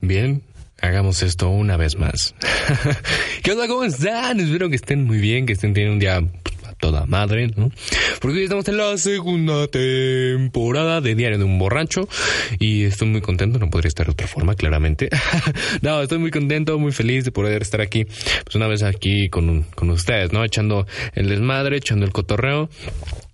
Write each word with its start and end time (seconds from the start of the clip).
Bien, 0.00 0.42
hagamos 0.80 1.22
esto 1.22 1.48
una 1.48 1.76
vez 1.76 1.96
más. 1.96 2.34
¿Qué 3.42 3.52
onda? 3.52 3.68
¿Cómo 3.68 3.84
están? 3.84 4.40
Espero 4.40 4.68
que 4.68 4.76
estén 4.76 5.04
muy 5.04 5.18
bien, 5.18 5.46
que 5.46 5.54
estén 5.54 5.72
teniendo 5.72 5.94
un 5.94 5.98
día 5.98 6.20
pues, 6.42 6.56
a 6.66 6.74
toda 6.74 7.06
madre, 7.06 7.50
¿no? 7.56 7.70
Porque 8.20 8.38
hoy 8.38 8.44
estamos 8.44 8.68
en 8.68 8.76
la 8.76 8.98
segunda 8.98 9.66
temporada 9.68 11.00
de 11.00 11.14
Diario 11.14 11.38
de 11.38 11.44
un 11.44 11.58
Borracho 11.58 12.08
y 12.58 12.84
estoy 12.84 13.08
muy 13.08 13.20
contento, 13.22 13.58
no 13.58 13.70
podría 13.70 13.88
estar 13.88 14.06
de 14.06 14.12
otra 14.12 14.26
forma, 14.26 14.54
claramente. 14.54 15.08
no, 15.82 16.02
estoy 16.02 16.18
muy 16.18 16.30
contento, 16.30 16.78
muy 16.78 16.92
feliz 16.92 17.24
de 17.24 17.32
poder 17.32 17.62
estar 17.62 17.80
aquí, 17.80 18.04
pues 18.04 18.54
una 18.54 18.66
vez 18.66 18.82
aquí 18.82 19.28
con, 19.30 19.62
con 19.74 19.90
ustedes, 19.90 20.32
¿no? 20.32 20.44
Echando 20.44 20.86
el 21.14 21.28
desmadre, 21.28 21.78
echando 21.78 22.04
el 22.04 22.12
cotorreo. 22.12 22.68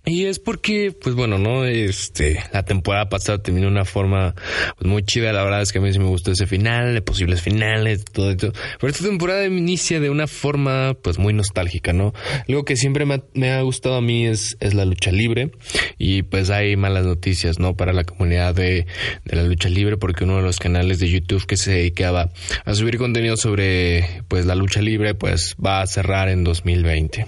Y 0.03 0.25
es 0.25 0.39
porque, 0.39 0.91
pues 0.91 1.13
bueno, 1.15 1.37
¿no? 1.37 1.63
Este, 1.65 2.43
la 2.51 2.63
temporada 2.63 3.07
pasada 3.07 3.37
terminó 3.37 3.67
de 3.67 3.73
una 3.73 3.85
forma 3.85 4.33
pues, 4.77 4.89
muy 4.89 5.03
chida. 5.03 5.31
La 5.31 5.43
verdad 5.43 5.61
es 5.61 5.71
que 5.71 5.77
a 5.77 5.81
mí 5.81 5.93
sí 5.93 5.99
me 5.99 6.07
gustó 6.07 6.31
ese 6.31 6.47
final, 6.47 6.95
de 6.95 7.01
posibles 7.03 7.41
finales, 7.41 8.03
todo 8.05 8.31
esto. 8.31 8.51
Pero 8.79 8.91
esta 8.91 9.05
temporada 9.05 9.45
inicia 9.45 9.99
de 9.99 10.09
una 10.09 10.25
forma, 10.25 10.95
pues 11.03 11.19
muy 11.19 11.33
nostálgica, 11.33 11.93
¿no? 11.93 12.13
Algo 12.47 12.65
que 12.65 12.77
siempre 12.77 13.05
me 13.05 13.15
ha, 13.15 13.23
me 13.35 13.51
ha 13.51 13.61
gustado 13.61 13.95
a 13.95 14.01
mí 14.01 14.25
es, 14.25 14.57
es 14.59 14.73
la 14.73 14.85
lucha 14.85 15.11
libre. 15.11 15.51
Y 15.99 16.23
pues 16.23 16.49
hay 16.49 16.75
malas 16.75 17.05
noticias, 17.05 17.59
¿no? 17.59 17.75
Para 17.75 17.93
la 17.93 18.03
comunidad 18.03 18.55
de, 18.55 18.87
de 19.25 19.35
la 19.35 19.43
lucha 19.43 19.69
libre, 19.69 19.97
porque 19.97 20.23
uno 20.23 20.37
de 20.37 20.43
los 20.43 20.57
canales 20.57 20.99
de 20.99 21.09
YouTube 21.09 21.45
que 21.45 21.57
se 21.57 21.73
dedicaba 21.73 22.31
a 22.65 22.73
subir 22.73 22.97
contenido 22.97 23.37
sobre, 23.37 24.23
pues 24.27 24.47
la 24.47 24.55
lucha 24.55 24.81
libre, 24.81 25.13
pues 25.13 25.55
va 25.63 25.81
a 25.81 25.87
cerrar 25.87 26.27
en 26.27 26.43
2020. 26.43 27.27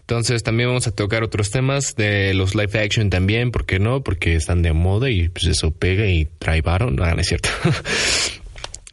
Entonces 0.00 0.42
también 0.42 0.68
vamos 0.68 0.86
a 0.86 0.90
tocar 0.90 1.22
otros 1.22 1.50
temas 1.50 1.94
de 1.96 2.34
los 2.34 2.54
live 2.54 2.78
action 2.78 3.10
también, 3.10 3.50
¿por 3.50 3.66
qué 3.66 3.78
no? 3.78 4.02
Porque 4.02 4.34
están 4.34 4.62
de 4.62 4.72
moda 4.72 5.10
y 5.10 5.28
pues 5.28 5.46
eso 5.46 5.70
pega 5.70 6.06
y 6.06 6.26
trae 6.38 6.60
varo, 6.60 6.90
no, 6.90 7.04
no 7.04 7.20
es 7.20 7.26
cierto. 7.26 7.48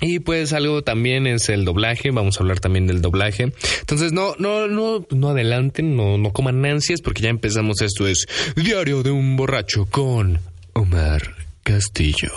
Y 0.03 0.17
pues 0.17 0.51
algo 0.51 0.81
también 0.81 1.27
es 1.27 1.47
el 1.49 1.63
doblaje, 1.63 2.09
vamos 2.09 2.37
a 2.37 2.39
hablar 2.39 2.59
también 2.59 2.87
del 2.87 3.03
doblaje. 3.03 3.53
Entonces 3.81 4.11
no, 4.11 4.33
no, 4.39 4.67
no, 4.67 5.05
no 5.11 5.29
adelanten, 5.29 5.95
no, 5.95 6.17
no 6.17 6.33
coman 6.33 6.65
ansias 6.65 7.01
porque 7.01 7.21
ya 7.21 7.29
empezamos. 7.29 7.81
Esto 7.81 8.07
es 8.07 8.27
Diario 8.55 9.03
de 9.03 9.11
un 9.11 9.37
borracho 9.37 9.85
con 9.85 10.39
Omar 10.73 11.35
Castillo. 11.63 12.31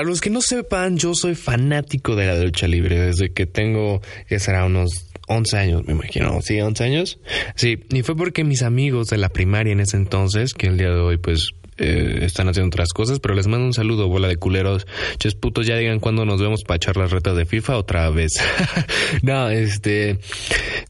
Para 0.00 0.08
los 0.08 0.22
que 0.22 0.30
no 0.30 0.40
sepan, 0.40 0.96
yo 0.96 1.12
soy 1.12 1.34
fanático 1.34 2.16
de 2.16 2.24
la 2.24 2.42
lucha 2.42 2.66
libre 2.66 2.98
desde 2.98 3.34
que 3.34 3.44
tengo, 3.44 4.00
que 4.26 4.38
será 4.38 4.64
unos 4.64 5.10
11 5.28 5.58
años, 5.58 5.86
me 5.86 5.92
imagino. 5.92 6.40
Sí, 6.40 6.58
11 6.58 6.84
años. 6.84 7.18
Sí, 7.54 7.80
y 7.90 8.00
fue 8.00 8.16
porque 8.16 8.42
mis 8.42 8.62
amigos 8.62 9.08
de 9.08 9.18
la 9.18 9.28
primaria 9.28 9.74
en 9.74 9.80
ese 9.80 9.98
entonces, 9.98 10.54
que 10.54 10.68
el 10.68 10.78
día 10.78 10.88
de 10.88 11.00
hoy 11.00 11.18
pues 11.18 11.50
eh, 11.76 12.20
están 12.22 12.48
haciendo 12.48 12.68
otras 12.68 12.94
cosas, 12.94 13.20
pero 13.20 13.34
les 13.34 13.46
mando 13.46 13.66
un 13.66 13.74
saludo, 13.74 14.08
bola 14.08 14.28
de 14.28 14.36
culeros. 14.36 14.86
Ches 15.18 15.34
putos, 15.34 15.66
ya 15.66 15.76
digan 15.76 16.00
cuándo 16.00 16.24
nos 16.24 16.40
vemos 16.40 16.64
para 16.64 16.76
echar 16.76 16.96
las 16.96 17.10
retas 17.10 17.36
de 17.36 17.44
FIFA 17.44 17.76
otra 17.76 18.08
vez. 18.08 18.32
no, 19.22 19.50
este... 19.50 20.18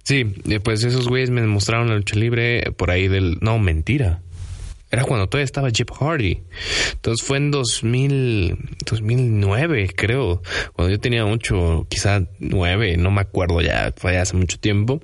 Sí, 0.04 0.24
eh, 0.48 0.60
pues 0.60 0.84
esos 0.84 1.08
güeyes 1.08 1.30
me 1.30 1.44
mostraron 1.48 1.88
la 1.88 1.96
lucha 1.96 2.14
libre 2.14 2.62
por 2.76 2.92
ahí 2.92 3.08
del... 3.08 3.38
No, 3.40 3.58
mentira. 3.58 4.20
Era 4.90 5.04
cuando 5.04 5.28
todavía 5.28 5.44
estaba 5.44 5.70
Jeff 5.70 5.88
Hardy. 5.90 6.42
Entonces 6.92 7.24
fue 7.26 7.36
en 7.36 7.50
2000, 7.50 8.58
2009, 8.86 9.90
creo. 9.94 10.42
Cuando 10.74 10.90
yo 10.90 11.00
tenía 11.00 11.24
mucho, 11.24 11.86
quizá 11.88 12.24
nueve, 12.40 12.96
no 12.96 13.10
me 13.10 13.20
acuerdo 13.20 13.60
ya, 13.60 13.92
fue 13.96 14.18
hace 14.18 14.36
mucho 14.36 14.58
tiempo. 14.58 15.00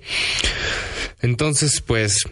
Entonces, 1.22 1.80
pues, 1.80 2.26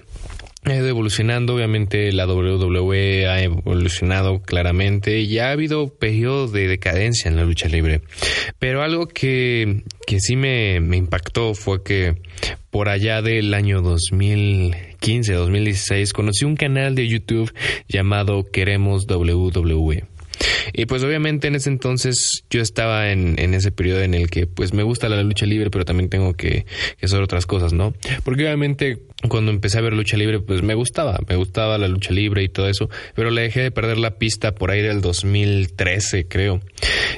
ha 0.65 0.75
ido 0.75 0.89
evolucionando, 0.89 1.55
obviamente 1.55 2.11
la 2.13 2.27
WWE 2.27 3.29
ha 3.29 3.43
evolucionado 3.43 4.41
claramente 4.43 5.21
y 5.21 5.39
ha 5.39 5.51
habido 5.51 5.89
periodos 5.95 6.53
de 6.53 6.67
decadencia 6.69 7.29
en 7.29 7.37
la 7.37 7.45
lucha 7.45 7.69
libre. 7.69 8.01
Pero 8.59 8.83
algo 8.83 9.07
que, 9.07 9.83
que 10.07 10.21
sí 10.21 10.37
me, 10.37 10.81
me 10.81 10.97
impactó 10.97 11.55
fue 11.55 11.83
que 11.83 12.17
por 12.71 12.89
allá 12.89 13.21
del 13.23 13.53
año 13.53 13.83
2015, 15.05 15.35
2016, 15.35 16.13
conocí 16.15 16.45
un 16.47 16.57
canal 16.57 16.95
de 16.95 17.07
YouTube 17.07 17.53
llamado 17.89 18.43
Queremos 18.51 19.07
WWE. 19.07 20.05
Y 20.73 20.87
pues 20.87 21.05
obviamente 21.05 21.47
en 21.47 21.57
ese 21.57 21.69
entonces 21.69 22.45
yo 22.49 22.63
estaba 22.63 23.11
en, 23.11 23.39
ese 23.39 23.71
periodo 23.71 24.01
en 24.01 24.15
el 24.15 24.31
que 24.31 24.47
pues 24.47 24.73
me 24.73 24.83
gusta 24.83 25.11
la 25.11 25.23
lucha 25.23 25.45
libre, 25.45 25.71
pero 25.71 25.85
también 25.85 26.09
tengo 26.09 26.33
que, 26.33 26.65
que 26.99 27.07
hacer 27.07 27.21
otras 27.21 27.45
cosas, 27.45 27.75
¿no? 27.75 27.93
Porque 28.25 28.45
obviamente 28.45 29.03
cuando 29.29 29.51
empecé 29.51 29.77
a 29.77 29.83
ver 29.83 29.93
lucha 29.93 30.17
libre 30.17 30.41
pues 30.41 30.63
me 30.63 30.75
gustaba, 30.75 31.19
me 31.29 31.37
gustaba 31.37 31.77
la 31.77 31.87
lucha 31.87 32.13
libre 32.15 32.43
y 32.43 32.49
todo 32.49 32.71
eso, 32.71 32.89
pero 33.15 33.31
le 33.31 33.43
dejé 33.43 33.61
de 33.61 33.71
perder 33.71 33.99
la 33.99 34.17
pista 34.17 34.55
por 34.55 34.71
ahí 34.71 34.81
del 34.81 35.03
2013 35.03 36.29
creo. 36.29 36.63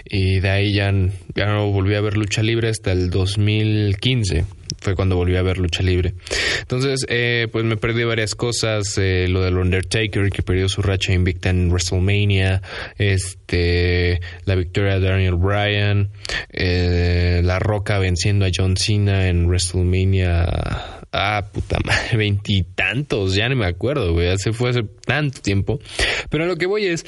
Y 0.04 0.40
de 0.40 0.50
ahí 0.50 0.72
ya, 0.74 0.92
ya 1.36 1.46
no 1.46 1.70
volví 1.70 1.94
a 1.94 2.00
ver 2.00 2.16
lucha 2.16 2.42
libre 2.42 2.68
hasta 2.68 2.90
el 2.90 3.10
2015 3.10 4.44
fue 4.78 4.94
cuando 4.94 5.16
volví 5.16 5.36
a 5.36 5.42
ver 5.42 5.58
lucha 5.58 5.82
libre. 5.82 6.14
Entonces, 6.60 7.04
eh, 7.08 7.48
pues 7.50 7.64
me 7.64 7.76
perdí 7.76 8.04
varias 8.04 8.34
cosas, 8.34 8.96
eh, 8.98 9.26
lo 9.28 9.42
del 9.42 9.56
Undertaker 9.56 10.30
que 10.30 10.42
perdió 10.42 10.68
su 10.68 10.82
racha 10.82 11.12
invicta 11.12 11.50
en 11.50 11.68
WrestleMania, 11.70 12.62
este, 12.98 14.20
la 14.44 14.54
victoria 14.54 14.98
de 14.98 15.08
Daniel 15.08 15.34
Bryan, 15.34 16.10
eh, 16.52 17.40
la 17.44 17.58
Roca 17.58 17.98
venciendo 17.98 18.44
a 18.46 18.50
John 18.54 18.76
Cena 18.76 19.28
en 19.28 19.46
WrestleMania. 19.46 21.02
Ah, 21.12 21.46
puta 21.52 21.78
madre, 21.84 22.16
veintitantos, 22.16 23.34
ya 23.34 23.48
no 23.48 23.56
me 23.56 23.66
acuerdo, 23.66 24.12
güey, 24.12 24.28
hace 24.28 24.52
fue 24.52 24.70
hace 24.70 24.82
tanto 25.04 25.40
tiempo. 25.40 25.80
Pero 26.30 26.46
lo 26.46 26.56
que 26.56 26.66
voy 26.66 26.86
es 26.86 27.06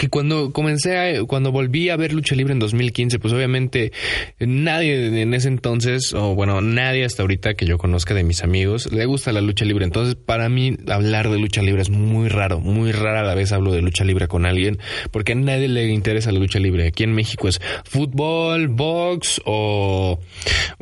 que 0.00 0.08
cuando 0.08 0.50
comencé 0.50 0.96
a, 0.96 1.24
cuando 1.24 1.52
volví 1.52 1.90
a 1.90 1.96
ver 1.96 2.14
lucha 2.14 2.34
libre 2.34 2.54
en 2.54 2.58
2015, 2.58 3.18
pues 3.18 3.34
obviamente 3.34 3.92
nadie 4.38 5.20
en 5.20 5.34
ese 5.34 5.48
entonces, 5.48 6.14
o 6.14 6.34
bueno, 6.34 6.62
nadie 6.62 7.04
hasta 7.04 7.22
ahorita 7.22 7.52
que 7.52 7.66
yo 7.66 7.76
conozca 7.76 8.14
de 8.14 8.24
mis 8.24 8.42
amigos, 8.42 8.90
le 8.90 9.04
gusta 9.04 9.30
la 9.30 9.42
lucha 9.42 9.66
libre. 9.66 9.84
Entonces, 9.84 10.14
para 10.14 10.48
mí 10.48 10.74
hablar 10.88 11.28
de 11.28 11.38
lucha 11.38 11.60
libre 11.60 11.82
es 11.82 11.90
muy 11.90 12.30
raro, 12.30 12.60
muy 12.60 12.92
rara 12.92 13.22
la 13.22 13.34
vez 13.34 13.52
hablo 13.52 13.72
de 13.72 13.82
lucha 13.82 14.04
libre 14.04 14.26
con 14.26 14.46
alguien, 14.46 14.78
porque 15.10 15.32
a 15.32 15.34
nadie 15.34 15.68
le 15.68 15.86
interesa 15.88 16.32
la 16.32 16.38
lucha 16.38 16.60
libre. 16.60 16.86
Aquí 16.86 17.04
en 17.04 17.12
México 17.12 17.46
es 17.46 17.60
fútbol, 17.84 18.68
box 18.68 19.42
o, 19.44 20.18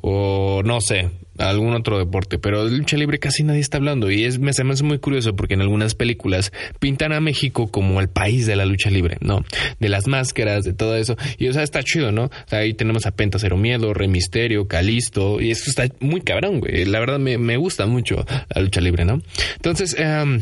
o 0.01 0.63
no 0.65 0.81
sé, 0.81 1.11
algún 1.39 1.75
otro 1.75 1.99
deporte, 1.99 2.39
pero 2.39 2.65
de 2.65 2.77
lucha 2.77 2.97
libre 2.97 3.19
casi 3.19 3.43
nadie 3.43 3.61
está 3.61 3.79
hablando 3.79 4.11
y 4.11 4.25
es 4.25 4.39
me, 4.39 4.53
se 4.53 4.63
hace 4.63 4.83
muy 4.83 4.99
curioso 4.99 5.35
porque 5.35 5.55
en 5.55 5.63
algunas 5.63 5.95
películas 5.95 6.53
pintan 6.79 7.13
a 7.13 7.21
México 7.21 7.69
como 7.69 8.01
el 8.01 8.09
país 8.09 8.47
de 8.47 8.57
la 8.57 8.67
lucha 8.67 8.91
libre, 8.91 9.17
¿no? 9.21 9.45
De 9.81 9.89
las 9.89 10.07
máscaras, 10.07 10.65
de 10.65 10.73
todo 10.73 10.97
eso. 10.97 11.17
Y 11.39 11.49
o 11.49 11.53
sea, 11.53 11.63
está 11.63 11.83
chido, 11.83 12.13
¿no? 12.13 12.31
Ahí 12.51 12.75
tenemos 12.75 13.07
a 13.07 13.13
Penta 13.13 13.39
Cero 13.39 13.57
Miedo, 13.57 13.95
Rey 13.95 14.09
Misterio, 14.09 14.67
Calisto 14.69 15.41
y 15.41 15.51
eso 15.51 15.65
está 15.69 15.87
muy 16.01 16.21
cabrón, 16.21 16.61
güey. 16.61 16.85
La 16.85 17.01
verdad 17.01 17.19
me, 17.19 17.39
me 17.39 17.57
gusta 17.57 17.87
mucho 17.87 18.25
la 18.55 18.63
lucha 18.63 18.81
libre, 18.81 19.05
¿no? 19.05 19.21
Entonces, 19.57 19.97
eh, 19.99 20.41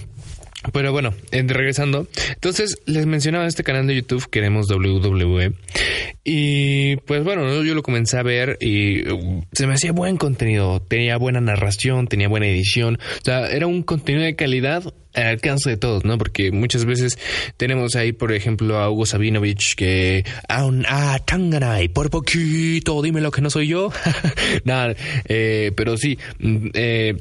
Pero 0.72 0.92
bueno, 0.92 1.14
eh, 1.30 1.44
regresando. 1.46 2.06
Entonces, 2.34 2.76
les 2.86 3.06
mencionaba 3.06 3.46
este 3.46 3.64
canal 3.64 3.86
de 3.86 3.96
YouTube, 3.96 4.28
Queremos 4.30 4.68
WWE. 4.68 5.52
Y 6.24 6.96
pues 6.96 7.22
bueno, 7.24 7.44
¿no? 7.44 7.62
yo 7.62 7.74
lo 7.74 7.82
comencé 7.82 8.18
a 8.18 8.22
ver 8.22 8.58
y 8.60 9.08
uh, 9.08 9.44
se 9.52 9.66
me 9.66 9.74
hacía 9.74 9.92
buen 9.92 10.16
contenido. 10.16 10.80
Tenía 10.80 11.16
buena 11.18 11.40
narración, 11.40 12.08
tenía 12.08 12.28
buena 12.28 12.46
edición. 12.46 12.98
O 13.20 13.24
sea, 13.24 13.48
era 13.48 13.66
un 13.66 13.82
contenido 13.82 14.24
de 14.24 14.34
calidad 14.34 14.82
al 15.14 15.26
alcance 15.26 15.70
de 15.70 15.76
todos, 15.76 16.04
¿no? 16.04 16.18
Porque 16.18 16.52
muchas 16.52 16.84
veces 16.84 17.18
tenemos 17.56 17.96
ahí, 17.96 18.12
por 18.12 18.32
ejemplo, 18.32 18.78
a 18.78 18.90
Hugo 18.90 19.06
Sabinovich 19.06 19.74
que... 19.74 20.24
Ah, 20.48 20.68
ah 20.88 21.18
Tanganay, 21.24 21.88
por 21.88 22.10
poquito, 22.10 23.00
dime 23.02 23.20
lo 23.20 23.30
que 23.30 23.40
no 23.40 23.50
soy 23.50 23.68
yo. 23.68 23.90
Nada, 24.64 24.94
eh, 25.26 25.72
pero 25.74 25.96
sí, 25.96 26.18
mm, 26.38 26.68
eh, 26.74 27.16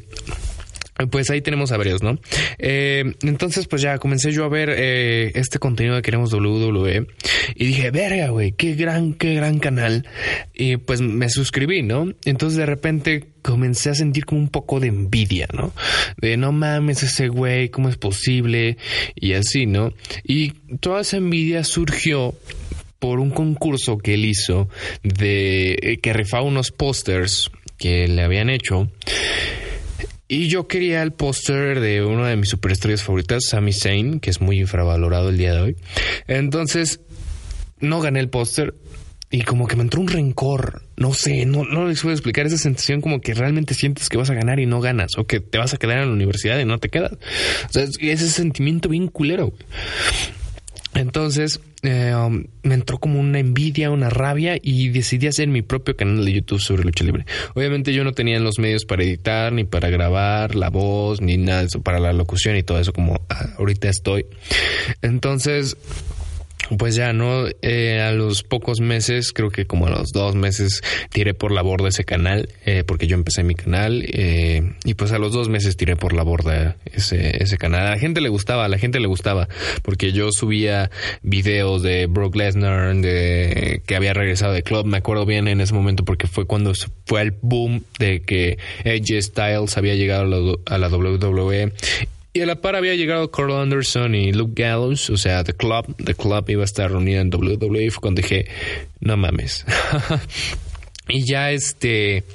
pues 1.12 1.30
ahí 1.30 1.42
tenemos 1.42 1.71
a 1.71 1.77
varios, 1.77 2.01
¿no? 2.01 2.19
Eh, 2.57 3.15
entonces, 3.21 3.68
pues 3.68 3.81
ya 3.81 3.97
comencé 3.97 4.31
yo 4.31 4.45
a 4.45 4.50
ver 4.50 4.74
eh, 4.75 5.31
este 5.36 5.59
contenido 5.59 5.95
de 5.95 6.01
Queremos 6.01 6.31
WWE 6.33 7.07
y 7.56 7.65
dije, 7.65 7.92
verga, 7.92 8.30
güey, 8.30 8.53
qué 8.53 8.75
gran, 8.75 9.13
qué 9.13 9.36
gran 9.36 9.59
canal. 9.59 10.07
Y 10.53 10.77
pues 10.77 11.01
me 11.01 11.30
suscribí, 11.30 11.81
¿no? 11.83 12.13
Entonces 12.24 12.57
de 12.57 12.65
repente 12.65 13.25
comencé 13.42 13.89
a 13.89 13.95
sentir 13.95 14.25
como 14.25 14.42
un 14.42 14.50
poco 14.50 14.80
de 14.80 14.88
envidia, 14.88 15.47
¿no? 15.53 15.74
De 16.18 16.38
no 16.38 16.51
mames 16.51 17.03
ese 17.03 17.27
güey, 17.27 17.69
¿cómo 17.69 17.89
es 17.89 17.98
posible? 17.98 18.77
Y 19.15 19.33
así, 19.33 19.65
¿no? 19.65 19.94
Y 20.24 20.51
toda 20.80 21.01
esa 21.01 21.18
envidia 21.18 21.63
surgió 21.63 22.33
por 23.00 23.19
un 23.19 23.31
concurso 23.31 23.98
que 23.98 24.13
él 24.13 24.25
hizo 24.25 24.69
de 25.03 25.74
eh, 25.74 25.98
que 26.01 26.13
rifaba 26.13 26.44
unos 26.44 26.71
pósters 26.71 27.51
que 27.77 28.07
le 28.07 28.24
habían 28.24 28.50
hecho. 28.50 28.89
Y 30.27 30.48
yo 30.48 30.68
quería 30.68 31.04
el 31.04 31.13
póster 31.13 31.80
de 31.80 32.04
una 32.04 32.30
de 32.30 32.36
mis 32.36 32.50
superestrellas 32.50 33.04
favoritas, 33.04 33.45
Sami 33.45 33.74
Zayn, 33.74 34.19
que 34.19 34.31
es 34.31 34.42
muy 34.42 34.60
infravalorado 34.60 35.30
el 35.30 35.38
día 35.38 35.54
de 35.54 35.62
hoy. 35.62 35.75
Entonces, 36.27 37.00
no 37.80 38.01
gané 38.01 38.22
el 38.22 38.30
póster 38.30 38.74
y 39.30 39.42
como 39.42 39.68
que 39.68 39.75
me 39.75 39.83
entró 39.83 40.01
un 40.01 40.07
rencor. 40.07 40.81
No 40.98 41.13
sé, 41.13 41.45
no, 41.45 41.63
no 41.63 41.88
les 41.88 42.01
puedo 42.01 42.13
explicar 42.13 42.48
esa 42.48 42.57
sensación 42.57 43.01
como 43.01 43.22
que 43.22 43.33
realmente 43.33 43.74
sientes 43.74 44.10
que 44.10 44.18
vas 44.18 44.30
a 44.30 44.33
ganar 44.33 44.60
y 44.60 44.66
no 44.66 44.81
ganas, 44.81 45.18
o 45.18 45.27
que 45.27 45.42
te 45.42 45.57
vas 45.57 45.74
a 45.74 45.77
quedar 45.77 46.00
en 46.00 46.07
la 46.07 46.13
universidad 46.13 46.57
y 46.60 46.66
no 46.66 46.80
te 46.80 46.89
quedas. 46.89 47.13
O 47.69 47.74
sea, 47.74 47.83
es 47.83 48.00
ese 48.00 48.30
sentimiento 48.30 48.89
bien 48.89 49.07
culero. 49.07 49.54
Entonces 50.95 51.60
eh, 51.87 52.15
um, 52.15 52.45
me 52.63 52.75
entró 52.75 52.97
como 52.97 53.19
una 53.19 53.39
envidia, 53.39 53.91
una 53.91 54.09
rabia 54.09 54.57
y 54.61 54.89
decidí 54.89 55.27
hacer 55.27 55.47
mi 55.47 55.61
propio 55.61 55.95
canal 55.95 56.25
de 56.25 56.33
YouTube 56.33 56.59
sobre 56.59 56.83
lucha 56.83 57.03
libre. 57.03 57.25
Obviamente 57.53 57.93
yo 57.93 58.03
no 58.03 58.13
tenía 58.13 58.39
los 58.39 58.59
medios 58.59 58.85
para 58.85 59.03
editar, 59.03 59.53
ni 59.53 59.63
para 59.63 59.89
grabar 59.89 60.55
la 60.55 60.69
voz, 60.69 61.21
ni 61.21 61.37
nada 61.37 61.61
de 61.61 61.67
eso, 61.67 61.81
para 61.81 61.99
la 61.99 62.13
locución 62.13 62.55
y 62.55 62.63
todo 62.63 62.79
eso 62.79 62.93
como 62.93 63.21
ah, 63.29 63.49
ahorita 63.57 63.89
estoy. 63.89 64.25
Entonces 65.01 65.77
pues 66.77 66.95
ya, 66.95 67.13
¿no? 67.13 67.45
Eh, 67.62 68.01
a 68.01 68.12
los 68.12 68.44
pocos 68.44 68.79
meses, 68.79 69.31
creo 69.33 69.50
que 69.50 69.65
como 69.65 69.88
a 69.88 69.89
los 69.89 70.12
dos 70.12 70.35
meses, 70.35 70.81
tiré 71.12 71.33
por 71.33 71.51
la 71.51 71.62
borda 71.62 71.89
ese 71.89 72.06
canal, 72.06 72.50
eh, 72.65 72.83
porque 72.85 73.07
yo 73.07 73.15
empecé 73.15 73.44
mi 73.44 73.56
canal, 73.56 74.03
eh, 74.07 74.73
y 74.83 74.94
pues 74.95 75.12
a 75.12 75.19
los 75.19 75.33
dos 75.33 75.50
meses 75.50 75.77
tiré 75.77 75.95
por 75.95 76.13
la 76.13 76.23
borda 76.23 76.77
ese, 76.85 77.44
ese 77.44 77.57
canal. 77.57 77.88
A 77.88 77.91
la 77.91 78.00
gente 78.00 78.21
le 78.21 78.29
gustaba, 78.29 78.65
a 78.65 78.69
la 78.69 78.77
gente 78.77 79.00
le 79.00 79.07
gustaba, 79.07 79.47
porque 79.83 80.12
yo 80.12 80.31
subía 80.31 80.89
videos 81.21 81.83
de 81.83 82.07
Brock 82.07 82.35
Lesnar, 82.35 82.95
de 82.95 83.81
que 83.85 83.95
había 83.95 84.13
regresado 84.13 84.53
de 84.53 84.63
club, 84.63 84.85
me 84.85 84.97
acuerdo 84.97 85.25
bien 85.25 85.47
en 85.47 85.62
ese 85.62 85.73
momento, 85.73 86.06
porque 86.06 86.27
fue 86.27 86.45
cuando 86.45 86.73
fue 87.06 87.21
el 87.21 87.33
boom 87.41 87.83
de 88.00 88.21
que 88.21 88.57
AJ 88.85 89.21
Styles 89.21 89.77
había 89.77 89.95
llegado 89.95 90.59
a 90.65 90.77
la 90.77 90.88
WWE 90.89 91.73
y 92.35 92.41
a 92.41 92.45
la 92.45 92.55
par 92.55 92.75
había 92.75 92.95
llegado 92.95 93.31
Carl 93.31 93.53
Anderson 93.53 94.13
y 94.13 94.33
Luke 94.33 94.61
Gallows, 94.61 95.09
o 95.09 95.15
sea, 95.15 95.45
The 95.45 95.53
Club, 95.53 95.95
The 96.03 96.15
Club 96.15 96.49
iba 96.49 96.63
a 96.63 96.65
estar 96.65 96.91
reunido 96.91 97.21
en 97.21 97.33
WWE, 97.33 97.89
fue 97.91 98.01
cuando 98.01 98.21
dije, 98.21 98.45
no 98.99 99.15
mames. 99.15 99.65
y 101.07 101.25
ya 101.25 101.51
este, 101.51 102.25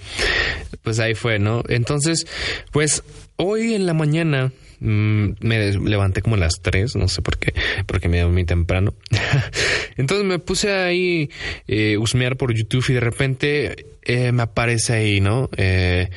pues 0.82 1.00
ahí 1.00 1.14
fue, 1.14 1.38
¿no? 1.38 1.62
Entonces, 1.68 2.26
pues 2.72 3.04
hoy 3.36 3.74
en 3.74 3.84
la 3.84 3.92
mañana 3.92 4.52
mm, 4.80 5.32
me 5.40 5.72
levanté 5.72 6.22
como 6.22 6.36
a 6.36 6.38
las 6.38 6.62
3, 6.62 6.96
no 6.96 7.06
sé 7.06 7.20
por 7.20 7.36
qué, 7.36 7.52
porque 7.84 8.08
me 8.08 8.20
dormí 8.20 8.46
temprano. 8.46 8.94
Entonces 9.98 10.24
me 10.24 10.38
puse 10.38 10.72
ahí 10.72 11.28
eh, 11.68 11.98
husmear 11.98 12.38
por 12.38 12.54
YouTube 12.54 12.86
y 12.88 12.94
de 12.94 13.00
repente 13.00 13.84
eh, 14.02 14.32
me 14.32 14.42
aparece 14.42 14.94
ahí, 14.94 15.20
¿no? 15.20 15.50
Eh, 15.56 16.08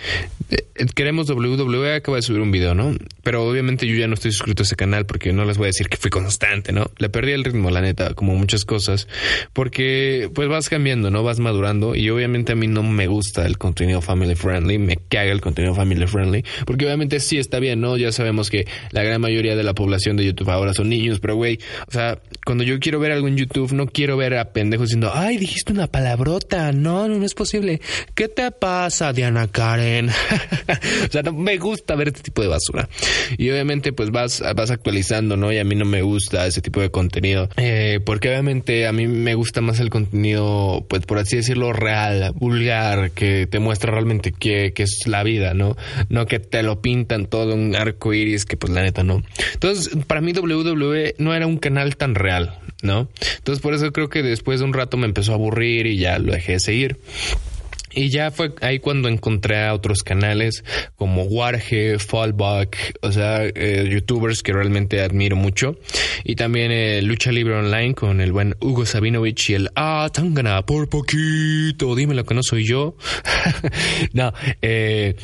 eh, 0.50 0.86
queremos 0.96 1.30
WWE, 1.30 1.96
acaba 1.96 2.18
de 2.18 2.22
subir 2.22 2.42
un 2.42 2.52
video, 2.52 2.76
¿no? 2.76 2.96
Pero 3.24 3.46
obviamente 3.46 3.88
yo 3.88 3.96
ya 3.96 4.08
no 4.08 4.14
estoy 4.14 4.32
suscrito 4.32 4.64
a 4.64 4.66
ese 4.66 4.76
canal 4.76 5.06
porque 5.06 5.34
no 5.34 5.46
les 5.46 5.58
voy 5.58 5.66
a 5.66 5.68
decir 5.68 5.90
que 5.90 5.98
fui 5.98 6.10
constante, 6.10 6.72
¿no? 6.72 6.92
Le 6.98 7.10
perdí 7.10 7.32
el 7.32 7.44
ritmo, 7.44 7.72
la 7.72 7.82
neta, 7.82 8.14
como 8.14 8.36
muchas 8.36 8.66
cosas, 8.66 9.08
porque 9.54 10.30
pues 10.34 10.48
vas 10.48 10.70
cambiando, 10.70 11.12
¿no? 11.12 11.24
Vas 11.24 11.40
madurando 11.40 11.96
y 11.96 12.10
obviamente 12.10 12.54
a 12.54 12.56
mí 12.56 12.68
no 12.68 12.84
me 12.84 13.08
gusta 13.08 13.46
el 13.46 13.58
contenido 13.58 14.02
family 14.02 14.36
friendly, 14.36 14.78
me 14.78 14.98
caga 15.10 15.32
el 15.32 15.42
contenido 15.42 15.76
family 15.76 16.08
friendly, 16.08 16.44
porque 16.66 16.86
obviamente 16.86 17.20
sí 17.20 17.38
está 17.38 17.60
bien, 17.60 17.82
¿no? 17.82 17.98
Ya 17.98 18.12
sabemos 18.12 18.50
que 18.50 18.66
la 18.92 19.04
gran 19.04 19.22
mayoría 19.22 19.56
de 19.56 19.64
la 19.64 19.74
población 19.74 20.18
de 20.18 20.26
YouTube 20.26 20.50
ahora 20.50 20.74
son 20.74 20.90
niños, 20.90 21.20
pero 21.20 21.36
güey, 21.36 21.60
o 21.88 21.92
sea, 21.92 22.20
cuando 22.46 22.64
yo 22.64 22.80
quiero 22.80 23.00
ver 23.00 23.12
algo 23.12 23.28
en 23.28 23.38
YouTube, 23.38 23.74
no 23.74 23.88
quiero 23.88 24.18
ver 24.18 24.36
a 24.38 24.52
pendejos 24.52 24.88
diciendo, 24.88 25.12
ay, 25.14 25.38
dijiste 25.38 25.74
una 25.74 25.88
palabrota, 25.88 26.72
no, 26.72 27.08
no, 27.08 27.20
no 27.20 27.26
es 27.26 27.34
posible. 27.34 27.73
¿Qué 28.16 28.28
te 28.28 28.52
pasa, 28.52 29.14
Diana 29.14 29.48
Karen? 29.48 30.10
o 31.08 31.12
sea, 31.12 31.24
no 31.24 31.34
me 31.34 31.58
gusta 31.58 31.96
ver 31.96 32.10
este 32.10 32.22
tipo 32.22 32.42
de 32.42 32.48
basura. 32.48 32.90
Y 33.38 33.50
obviamente, 33.50 33.94
pues 33.94 34.12
vas, 34.12 34.44
vas 34.56 34.72
actualizando, 34.72 35.38
¿no? 35.38 35.52
Y 35.52 35.58
a 35.58 35.64
mí 35.64 35.76
no 35.76 35.86
me 35.86 36.02
gusta 36.02 36.46
ese 36.46 36.62
tipo 36.62 36.82
de 36.82 36.90
contenido. 36.90 37.50
Eh, 37.58 38.00
porque 38.06 38.30
obviamente 38.30 38.88
a 38.88 38.94
mí 38.94 39.08
me 39.08 39.36
gusta 39.36 39.62
más 39.62 39.80
el 39.80 39.90
contenido, 39.90 40.86
pues 40.90 41.06
por 41.06 41.18
así 41.18 41.38
decirlo, 41.38 41.74
real, 41.74 42.34
vulgar, 42.36 43.12
que 43.12 43.48
te 43.48 43.60
muestra 43.60 43.92
realmente 43.92 44.32
qué, 44.32 44.74
qué 44.74 44.84
es 44.84 45.08
la 45.08 45.24
vida, 45.24 45.54
¿no? 45.54 45.76
No 46.10 46.26
que 46.26 46.40
te 46.40 46.64
lo 46.64 46.82
pintan 46.82 47.26
todo 47.28 47.54
un 47.54 47.76
arco 47.76 48.14
iris, 48.14 48.46
que 48.46 48.58
pues 48.58 48.72
la 48.74 48.82
neta 48.82 49.04
no. 49.04 49.24
Entonces, 49.54 49.96
para 50.08 50.22
mí 50.22 50.34
WWE 50.34 51.16
no 51.18 51.34
era 51.34 51.48
un 51.48 51.58
canal 51.58 51.96
tan 51.96 52.16
real, 52.16 52.58
¿no? 52.82 53.10
Entonces, 53.38 53.62
por 53.62 53.74
eso 53.74 53.92
creo 53.92 54.10
que 54.10 54.24
después 54.24 54.60
de 54.60 54.66
un 54.66 54.74
rato 54.74 54.98
me 54.98 55.06
empezó 55.06 55.32
a 55.32 55.36
aburrir 55.36 55.88
y 55.88 55.98
ya 55.98 56.20
lo 56.20 56.34
dejé 56.34 56.54
de 56.54 56.60
seguir. 56.60 56.98
Y 57.94 58.10
ya 58.10 58.32
fue 58.32 58.54
ahí 58.62 58.80
cuando 58.80 59.08
encontré 59.08 59.64
a 59.64 59.74
otros 59.74 60.04
canales 60.04 60.64
como 60.96 61.24
Warge, 61.24 62.00
Fallback, 62.00 62.98
o 63.02 63.12
sea, 63.12 63.46
eh, 63.46 63.88
youtubers 63.90 64.42
que 64.42 64.54
realmente 64.54 65.02
admiro 65.02 65.36
mucho. 65.36 65.78
Y 66.24 66.36
también 66.36 66.72
eh, 66.72 67.02
Lucha 67.02 67.32
Libre 67.32 67.56
Online 67.56 67.94
con 67.94 68.22
el 68.22 68.32
buen 68.32 68.56
Hugo 68.60 68.86
Sabinovich 68.86 69.52
y 69.52 69.54
el 69.56 69.70
Ah, 69.76 70.10
Tangana, 70.12 70.66
por 70.66 70.90
poquito, 70.90 71.96
dime 71.96 72.16
lo 72.16 72.26
que 72.26 72.34
no 72.34 72.44
soy 72.44 72.66
yo. 72.66 72.96
no, 74.14 74.34
eh. 74.62 75.16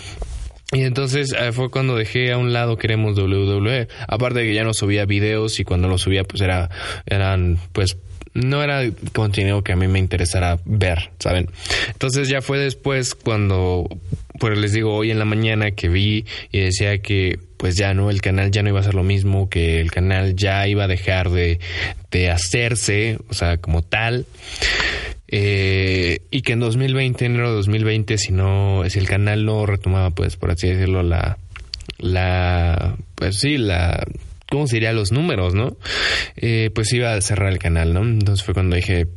Y 0.71 0.83
entonces 0.83 1.33
eh, 1.33 1.51
fue 1.51 1.71
cuando 1.71 1.95
dejé 1.95 2.31
a 2.31 2.37
un 2.37 2.53
lado 2.53 2.77
Queremos 2.77 3.17
WWE. 3.17 3.87
Aparte 4.07 4.39
de 4.39 4.45
que 4.45 4.53
ya 4.53 4.63
no 4.63 4.75
subía 4.75 5.05
videos 5.05 5.59
y 5.59 5.63
cuando 5.63 5.87
lo 5.87 5.97
subía 5.97 6.23
pues 6.23 6.41
era, 6.41 6.69
eran 7.07 7.57
pues 7.73 7.97
no 8.33 8.63
era 8.63 8.83
contenido 9.13 9.63
que 9.63 9.73
a 9.73 9.75
mí 9.75 9.87
me 9.87 9.99
interesara 9.99 10.59
ver, 10.65 11.11
¿saben? 11.19 11.49
Entonces 11.87 12.29
ya 12.29 12.41
fue 12.41 12.59
después 12.59 13.15
cuando, 13.15 13.87
pues 14.39 14.57
les 14.57 14.73
digo, 14.73 14.95
hoy 14.95 15.11
en 15.11 15.19
la 15.19 15.25
mañana 15.25 15.71
que 15.71 15.89
vi 15.89 16.25
y 16.51 16.59
decía 16.59 16.99
que 16.99 17.39
pues 17.57 17.75
ya 17.75 17.93
no, 17.93 18.09
el 18.09 18.21
canal 18.21 18.51
ya 18.51 18.63
no 18.63 18.69
iba 18.69 18.79
a 18.79 18.83
ser 18.83 18.95
lo 18.95 19.03
mismo, 19.03 19.49
que 19.49 19.81
el 19.81 19.91
canal 19.91 20.35
ya 20.35 20.65
iba 20.67 20.85
a 20.85 20.87
dejar 20.87 21.29
de, 21.29 21.59
de 22.09 22.29
hacerse, 22.29 23.17
o 23.29 23.33
sea, 23.33 23.57
como 23.57 23.81
tal. 23.81 24.25
Eh, 25.27 26.21
y 26.31 26.41
que 26.41 26.53
en 26.53 26.61
2020, 26.61 27.25
enero 27.25 27.49
de 27.49 27.55
2020, 27.57 28.17
si 28.17 28.31
no, 28.31 28.83
si 28.87 28.97
el 28.97 29.07
canal 29.07 29.45
no 29.45 29.65
retomaba, 29.65 30.09
pues 30.11 30.37
por 30.37 30.51
así 30.51 30.69
decirlo, 30.69 31.03
la, 31.03 31.37
la, 31.97 32.95
pues 33.15 33.39
sí, 33.39 33.57
la, 33.57 34.05
¿cómo 34.49 34.67
se? 34.67 34.79
Los 34.79 35.11
números, 35.11 35.53
¿no? 35.53 35.77
Eh, 36.37 36.71
pues 36.73 36.91
iba 36.93 37.13
a 37.13 37.21
cerrar 37.21 37.51
el 37.51 37.59
canal, 37.59 37.93
¿no? 37.93 38.01
Entonces 38.01 38.43
fue 38.43 38.53
cuando 38.53 38.75
dije, 38.75 39.07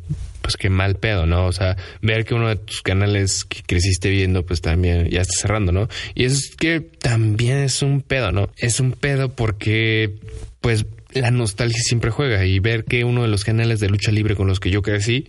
pues 0.41 0.57
qué 0.57 0.69
mal 0.69 0.95
pedo, 0.95 1.25
¿no? 1.25 1.47
O 1.47 1.51
sea, 1.51 1.77
ver 2.01 2.25
que 2.25 2.35
uno 2.35 2.49
de 2.49 2.57
tus 2.57 2.81
canales 2.81 3.45
que 3.45 3.63
creciste 3.63 4.09
viendo, 4.09 4.45
pues 4.45 4.61
también 4.61 5.09
ya 5.09 5.21
está 5.21 5.33
cerrando, 5.39 5.71
¿no? 5.71 5.87
Y 6.13 6.25
es 6.25 6.55
que 6.55 6.81
también 6.81 7.59
es 7.59 7.81
un 7.81 8.01
pedo, 8.01 8.31
¿no? 8.31 8.49
Es 8.57 8.79
un 8.79 8.91
pedo 8.91 9.29
porque, 9.29 10.15
pues, 10.61 10.85
la 11.13 11.31
nostalgia 11.31 11.79
siempre 11.81 12.11
juega 12.11 12.43
y 12.45 12.59
ver 12.59 12.85
que 12.85 13.03
uno 13.03 13.21
de 13.21 13.27
los 13.27 13.43
canales 13.43 13.79
de 13.79 13.87
lucha 13.87 14.11
libre 14.11 14.35
con 14.35 14.47
los 14.47 14.59
que 14.59 14.71
yo 14.71 14.81
crecí, 14.81 15.27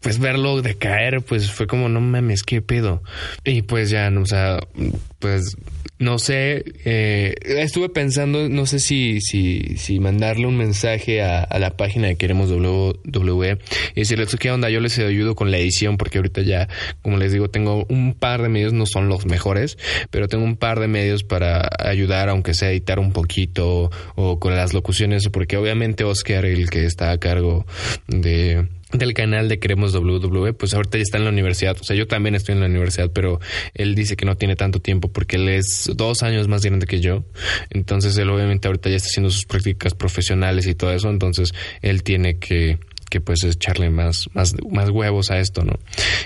pues 0.00 0.18
verlo 0.18 0.62
decaer, 0.62 1.22
pues 1.22 1.50
fue 1.50 1.66
como, 1.66 1.88
no 1.88 2.00
mames, 2.00 2.42
qué 2.42 2.60
pedo. 2.60 3.02
Y 3.44 3.62
pues 3.62 3.90
ya, 3.90 4.10
no, 4.10 4.22
o 4.22 4.26
sea, 4.26 4.58
pues 5.18 5.56
no 6.02 6.18
sé, 6.18 6.64
eh, 6.84 7.34
estuve 7.44 7.88
pensando, 7.88 8.48
no 8.48 8.66
sé 8.66 8.80
si, 8.80 9.20
si, 9.20 9.76
si 9.76 10.00
mandarle 10.00 10.48
un 10.48 10.56
mensaje 10.56 11.22
a, 11.22 11.44
a 11.44 11.58
la 11.60 11.76
página 11.76 12.08
de 12.08 12.16
Queremos 12.16 12.50
WWE 12.50 13.58
y 13.94 14.00
decirles 14.00 14.34
qué 14.34 14.50
onda, 14.50 14.68
yo 14.68 14.80
les 14.80 14.98
ayudo 14.98 15.36
con 15.36 15.52
la 15.52 15.58
edición 15.58 15.98
porque 15.98 16.18
ahorita 16.18 16.42
ya, 16.42 16.68
como 17.02 17.18
les 17.18 17.32
digo, 17.32 17.48
tengo 17.50 17.86
un 17.88 18.14
par 18.14 18.42
de 18.42 18.48
medios, 18.48 18.72
no 18.72 18.84
son 18.84 19.08
los 19.08 19.26
mejores, 19.26 19.78
pero 20.10 20.26
tengo 20.26 20.44
un 20.44 20.56
par 20.56 20.80
de 20.80 20.88
medios 20.88 21.22
para 21.22 21.70
ayudar, 21.78 22.28
aunque 22.28 22.54
sea 22.54 22.72
editar 22.72 22.98
un 22.98 23.12
poquito 23.12 23.92
o 24.16 24.40
con 24.40 24.56
las 24.56 24.74
locuciones, 24.74 25.28
porque 25.28 25.56
obviamente 25.56 26.02
Oscar, 26.02 26.44
el 26.46 26.68
que 26.68 26.84
está 26.84 27.12
a 27.12 27.18
cargo 27.18 27.64
de 28.08 28.66
del 28.92 29.14
canal 29.14 29.48
de 29.48 29.58
Queremos 29.58 29.94
WWE, 29.94 30.52
pues 30.52 30.74
ahorita 30.74 30.98
ya 30.98 31.02
está 31.02 31.18
en 31.18 31.24
la 31.24 31.30
universidad. 31.30 31.76
O 31.80 31.84
sea, 31.84 31.96
yo 31.96 32.06
también 32.06 32.34
estoy 32.34 32.54
en 32.54 32.60
la 32.60 32.66
universidad, 32.66 33.10
pero 33.12 33.40
él 33.74 33.94
dice 33.94 34.16
que 34.16 34.26
no 34.26 34.36
tiene 34.36 34.56
tanto 34.56 34.80
tiempo 34.80 35.12
porque 35.12 35.36
él 35.36 35.48
es 35.48 35.90
dos 35.94 36.22
años 36.22 36.48
más 36.48 36.62
grande 36.62 36.86
que 36.86 37.00
yo. 37.00 37.24
Entonces, 37.70 38.16
él 38.18 38.30
obviamente 38.30 38.68
ahorita 38.68 38.90
ya 38.90 38.96
está 38.96 39.08
haciendo 39.08 39.30
sus 39.30 39.46
prácticas 39.46 39.94
profesionales 39.94 40.66
y 40.66 40.74
todo 40.74 40.92
eso. 40.92 41.08
Entonces, 41.10 41.52
él 41.80 42.02
tiene 42.02 42.38
que 42.38 42.78
que 43.12 43.20
pues 43.20 43.44
echarle 43.44 43.90
más, 43.90 44.30
más, 44.32 44.54
más 44.70 44.88
huevos 44.88 45.30
a 45.30 45.38
esto, 45.38 45.66
¿no? 45.66 45.74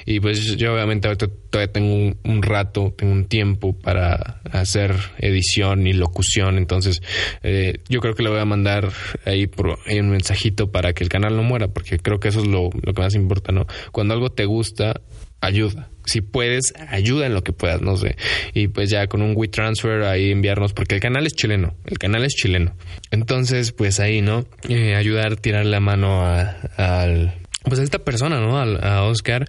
Y 0.04 0.20
pues 0.20 0.56
yo 0.56 0.72
obviamente 0.72 1.08
ahorita 1.08 1.26
todavía 1.50 1.72
tengo 1.72 1.92
un, 1.92 2.16
un 2.22 2.42
rato, 2.42 2.94
tengo 2.96 3.12
un 3.12 3.24
tiempo 3.24 3.72
para 3.76 4.40
hacer 4.52 4.94
edición 5.18 5.88
y 5.88 5.94
locución, 5.94 6.58
entonces 6.58 7.02
eh, 7.42 7.80
yo 7.88 7.98
creo 7.98 8.14
que 8.14 8.22
le 8.22 8.30
voy 8.30 8.38
a 8.38 8.44
mandar 8.44 8.92
ahí, 9.24 9.48
por, 9.48 9.80
ahí 9.86 9.98
un 9.98 10.10
mensajito 10.10 10.70
para 10.70 10.92
que 10.92 11.02
el 11.02 11.10
canal 11.10 11.34
no 11.34 11.42
muera, 11.42 11.66
porque 11.66 11.98
creo 11.98 12.20
que 12.20 12.28
eso 12.28 12.38
es 12.38 12.46
lo, 12.46 12.70
lo 12.80 12.94
que 12.94 13.02
más 13.02 13.16
importa, 13.16 13.50
¿no? 13.50 13.66
Cuando 13.90 14.14
algo 14.14 14.30
te 14.30 14.44
gusta, 14.44 15.00
ayuda. 15.40 15.90
Si 16.06 16.22
puedes, 16.22 16.72
ayuda 16.88 17.26
en 17.26 17.34
lo 17.34 17.42
que 17.44 17.52
puedas, 17.52 17.82
no 17.82 17.96
sé. 17.96 18.16
Y 18.54 18.68
pues 18.68 18.88
ya 18.90 19.06
con 19.08 19.20
un 19.22 19.34
WeTransfer 19.36 20.02
ahí 20.04 20.30
enviarnos, 20.30 20.72
porque 20.72 20.94
el 20.94 21.00
canal 21.00 21.26
es 21.26 21.34
chileno, 21.34 21.74
el 21.84 21.98
canal 21.98 22.24
es 22.24 22.32
chileno. 22.34 22.74
Entonces, 23.10 23.72
pues 23.72 24.00
ahí, 24.00 24.22
¿no? 24.22 24.46
Eh, 24.68 24.94
ayudar, 24.94 25.36
tirar 25.36 25.66
la 25.66 25.80
mano 25.80 26.22
a- 26.24 26.56
al... 26.76 27.34
Pues 27.64 27.80
a 27.80 27.82
esta 27.82 27.98
persona, 27.98 28.38
¿no? 28.40 28.60
Al- 28.60 28.78
A, 28.84 29.02
Oscar. 29.02 29.48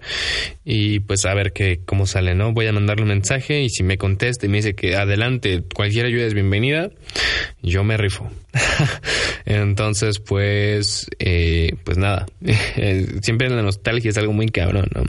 Y 0.64 0.98
pues 0.98 1.24
a 1.24 1.34
ver 1.34 1.52
qué, 1.52 1.78
cómo 1.86 2.04
sale, 2.04 2.34
¿no? 2.34 2.52
Voy 2.52 2.66
a 2.66 2.72
mandarle 2.72 3.02
un 3.02 3.10
mensaje 3.10 3.62
y 3.62 3.68
si 3.70 3.84
me 3.84 3.96
contesta 3.96 4.44
y 4.44 4.48
me 4.48 4.56
dice 4.56 4.74
que 4.74 4.96
adelante, 4.96 5.62
cualquier 5.72 6.06
ayuda 6.06 6.26
es 6.26 6.34
bienvenida, 6.34 6.90
yo 7.62 7.84
me 7.84 7.96
rifo. 7.96 8.28
Entonces, 9.44 10.18
pues, 10.18 11.06
eh, 11.18 11.74
pues 11.84 11.98
nada, 11.98 12.26
Eh, 12.80 13.06
siempre 13.22 13.48
la 13.48 13.62
nostalgia 13.62 14.10
es 14.10 14.18
algo 14.18 14.32
muy 14.32 14.46
cabrón, 14.48 14.88
¿no? 14.94 15.02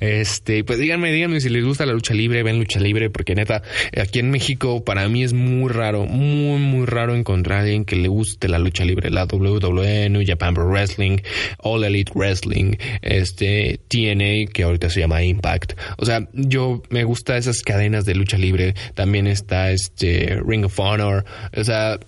Este, 0.00 0.64
pues 0.64 0.78
díganme, 0.78 1.10
díganme 1.12 1.40
si 1.40 1.48
les 1.48 1.64
gusta 1.64 1.86
la 1.86 1.92
lucha 1.92 2.14
libre, 2.14 2.42
ven 2.42 2.58
lucha 2.58 2.78
libre, 2.78 3.10
porque 3.10 3.34
neta, 3.34 3.62
aquí 3.98 4.18
en 4.18 4.30
México 4.30 4.84
para 4.84 5.08
mí 5.08 5.24
es 5.24 5.32
muy 5.32 5.72
raro, 5.72 6.04
muy, 6.04 6.58
muy 6.58 6.86
raro 6.86 7.14
encontrar 7.14 7.60
a 7.60 7.62
alguien 7.62 7.84
que 7.84 7.96
le 7.96 8.08
guste 8.08 8.48
la 8.48 8.58
lucha 8.58 8.84
libre, 8.84 9.10
la 9.10 9.24
WWE, 9.24 10.24
Japan 10.26 10.54
Pro 10.54 10.68
Wrestling, 10.68 11.18
All 11.58 11.84
Elite 11.84 12.12
Wrestling, 12.14 12.76
este, 13.02 13.80
TNA, 13.88 14.52
que 14.52 14.64
ahorita 14.64 14.90
se 14.90 15.00
llama 15.00 15.22
Impact. 15.22 15.72
O 15.98 16.04
sea, 16.04 16.28
yo 16.32 16.82
me 16.90 17.04
gusta 17.04 17.36
esas 17.36 17.62
cadenas 17.62 18.04
de 18.04 18.14
lucha 18.14 18.36
libre, 18.36 18.74
también 18.94 19.26
está 19.26 19.70
este 19.70 20.38
Ring 20.46 20.66
of 20.66 20.78
Honor, 20.78 21.24
o 21.56 21.64
sea, 21.64 21.98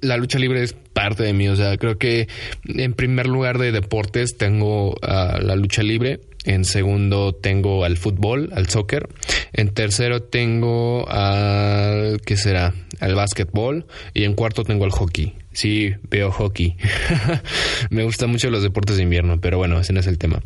la 0.00 0.16
lucha 0.16 0.38
libre 0.38 0.62
es 0.62 0.72
parte 0.72 1.22
de 1.22 1.32
mí, 1.32 1.48
o 1.48 1.56
sea, 1.56 1.76
creo 1.76 1.98
que 1.98 2.28
en 2.64 2.94
primer 2.94 3.26
lugar 3.26 3.58
de 3.58 3.72
deportes 3.72 4.36
tengo 4.36 4.96
a 5.02 5.38
la 5.40 5.56
lucha 5.56 5.82
libre, 5.82 6.20
en 6.44 6.64
segundo 6.64 7.34
tengo 7.34 7.84
al 7.84 7.96
fútbol, 7.96 8.50
al 8.54 8.68
soccer, 8.68 9.08
en 9.52 9.68
tercero 9.68 10.22
tengo 10.22 11.08
al, 11.08 12.20
¿qué 12.22 12.36
será? 12.36 12.74
Al 13.00 13.14
básquetbol 13.14 13.86
y 14.14 14.24
en 14.24 14.34
cuarto 14.34 14.64
tengo 14.64 14.84
al 14.84 14.90
hockey. 14.90 15.34
Sí, 15.58 15.92
veo 16.08 16.30
hockey. 16.30 16.76
Me 17.90 18.04
gustan 18.04 18.30
mucho 18.30 18.48
los 18.48 18.62
deportes 18.62 18.96
de 18.96 19.02
invierno, 19.02 19.40
pero 19.40 19.58
bueno, 19.58 19.80
ese 19.80 19.92
no 19.92 19.98
es 19.98 20.06
el 20.06 20.16
tema. 20.16 20.40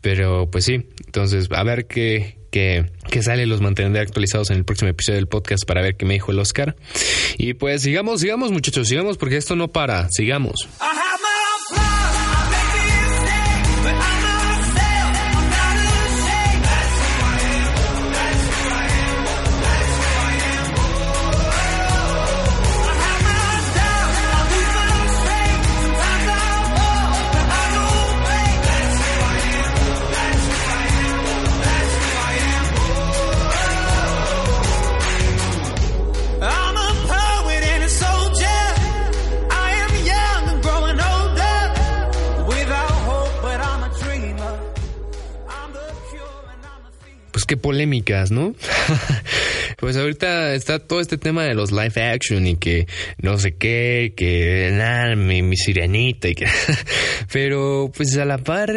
Pero 0.00 0.50
pues 0.50 0.64
sí, 0.64 0.86
entonces 1.04 1.48
a 1.50 1.62
ver 1.62 1.86
qué, 1.86 2.38
qué, 2.50 2.90
qué 3.10 3.22
sale, 3.22 3.44
los 3.44 3.60
mantendré 3.60 4.00
actualizados 4.00 4.48
en 4.48 4.56
el 4.56 4.64
próximo 4.64 4.88
episodio 4.88 5.16
del 5.16 5.28
podcast 5.28 5.66
para 5.66 5.82
ver 5.82 5.98
qué 5.98 6.06
me 6.06 6.14
dijo 6.14 6.32
el 6.32 6.38
Oscar. 6.38 6.74
Y 7.36 7.52
pues 7.52 7.82
sigamos, 7.82 8.22
sigamos 8.22 8.50
muchachos, 8.50 8.88
sigamos 8.88 9.18
porque 9.18 9.36
esto 9.36 9.56
no 9.56 9.68
para, 9.68 10.08
sigamos. 10.08 10.66
I 10.80 10.95
polémicas, 47.86 48.30
¿no? 48.30 48.54
pues 49.78 49.96
ahorita 49.96 50.54
está 50.54 50.78
todo 50.78 51.00
este 51.00 51.18
tema 51.18 51.44
de 51.44 51.54
los 51.54 51.70
live 51.70 52.02
action 52.02 52.46
y 52.46 52.56
que 52.56 52.86
no 53.18 53.38
sé 53.38 53.54
qué, 53.54 54.12
que 54.16 54.70
nada, 54.72 55.14
mi, 55.14 55.42
mi 55.42 55.56
sirenita 55.56 56.28
y 56.28 56.34
que... 56.34 56.46
Pero 57.32 57.90
pues 57.96 58.16
a 58.16 58.24
la 58.24 58.38
par, 58.38 58.72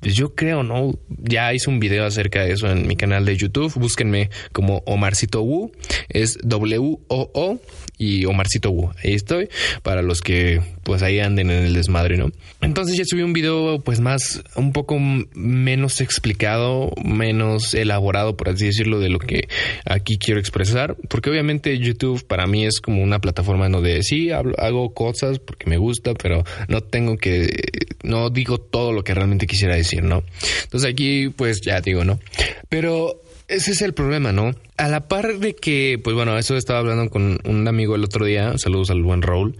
pues 0.00 0.14
yo 0.14 0.34
creo, 0.34 0.62
¿no? 0.62 0.92
Ya 1.08 1.52
hice 1.52 1.68
un 1.70 1.80
video 1.80 2.04
acerca 2.04 2.42
de 2.42 2.52
eso 2.52 2.70
en 2.70 2.86
mi 2.86 2.96
canal 2.96 3.24
de 3.24 3.36
YouTube. 3.36 3.72
Búsquenme 3.74 4.30
como 4.52 4.82
Omarcito 4.86 5.42
Wu. 5.42 5.72
Es 6.08 6.38
W-O-O 6.42 7.60
y 7.98 8.24
Omarcito 8.26 8.70
Wu. 8.70 8.90
Ahí 9.02 9.14
estoy. 9.14 9.48
Para 9.82 10.02
los 10.02 10.20
que 10.20 10.60
pues 10.82 11.02
ahí 11.02 11.18
anden 11.18 11.50
en 11.50 11.64
el 11.64 11.74
desmadre, 11.74 12.16
¿no? 12.16 12.30
Entonces 12.60 12.96
ya 12.96 13.04
subí 13.04 13.22
un 13.22 13.32
video 13.32 13.80
pues 13.80 14.00
más, 14.00 14.42
un 14.54 14.72
poco 14.72 14.98
menos 14.98 16.00
explicado, 16.00 16.92
menos 17.04 17.74
elaborado, 17.74 18.36
por 18.36 18.50
así 18.50 18.66
decirlo, 18.66 19.00
de 19.00 19.08
lo 19.08 19.18
que 19.18 19.48
aquí 19.84 20.18
quiero 20.18 20.38
expresar. 20.38 20.96
Porque 21.08 21.30
obviamente 21.30 21.76
YouTube 21.78 22.24
para 22.26 22.46
mí 22.46 22.64
es 22.64 22.80
como 22.80 23.02
una 23.02 23.20
plataforma 23.20 23.68
donde 23.68 24.02
sí 24.02 24.30
hablo, 24.30 24.54
hago 24.58 24.94
cosas 24.94 25.38
porque 25.38 25.68
me 25.68 25.76
gusta, 25.76 26.14
pero 26.14 26.44
no 26.68 26.82
tengo 26.82 27.16
que, 27.16 27.48
no 28.02 28.30
digo 28.30 28.58
todo 28.58 28.92
lo 28.92 29.02
que 29.02 29.14
realmente 29.14 29.46
quisiera 29.46 29.74
decir, 29.74 30.02
¿no? 30.02 30.22
Entonces 30.62 30.90
aquí 30.90 31.30
pues 31.30 31.60
ya 31.62 31.80
digo, 31.80 32.04
¿no? 32.04 32.20
Pero 32.68 33.22
ese 33.48 33.72
es 33.72 33.82
el 33.82 33.94
problema, 33.94 34.32
¿no? 34.32 34.54
A 34.76 34.88
la 34.88 35.08
par 35.08 35.38
de 35.38 35.54
que, 35.54 36.00
pues 36.02 36.14
bueno, 36.14 36.36
eso 36.38 36.56
estaba 36.56 36.80
hablando 36.80 37.08
con 37.10 37.38
un 37.44 37.68
amigo 37.68 37.94
el 37.94 38.04
otro 38.04 38.24
día, 38.24 38.58
saludos 38.58 38.90
al 38.90 39.02
buen 39.02 39.22
Raúl. 39.22 39.56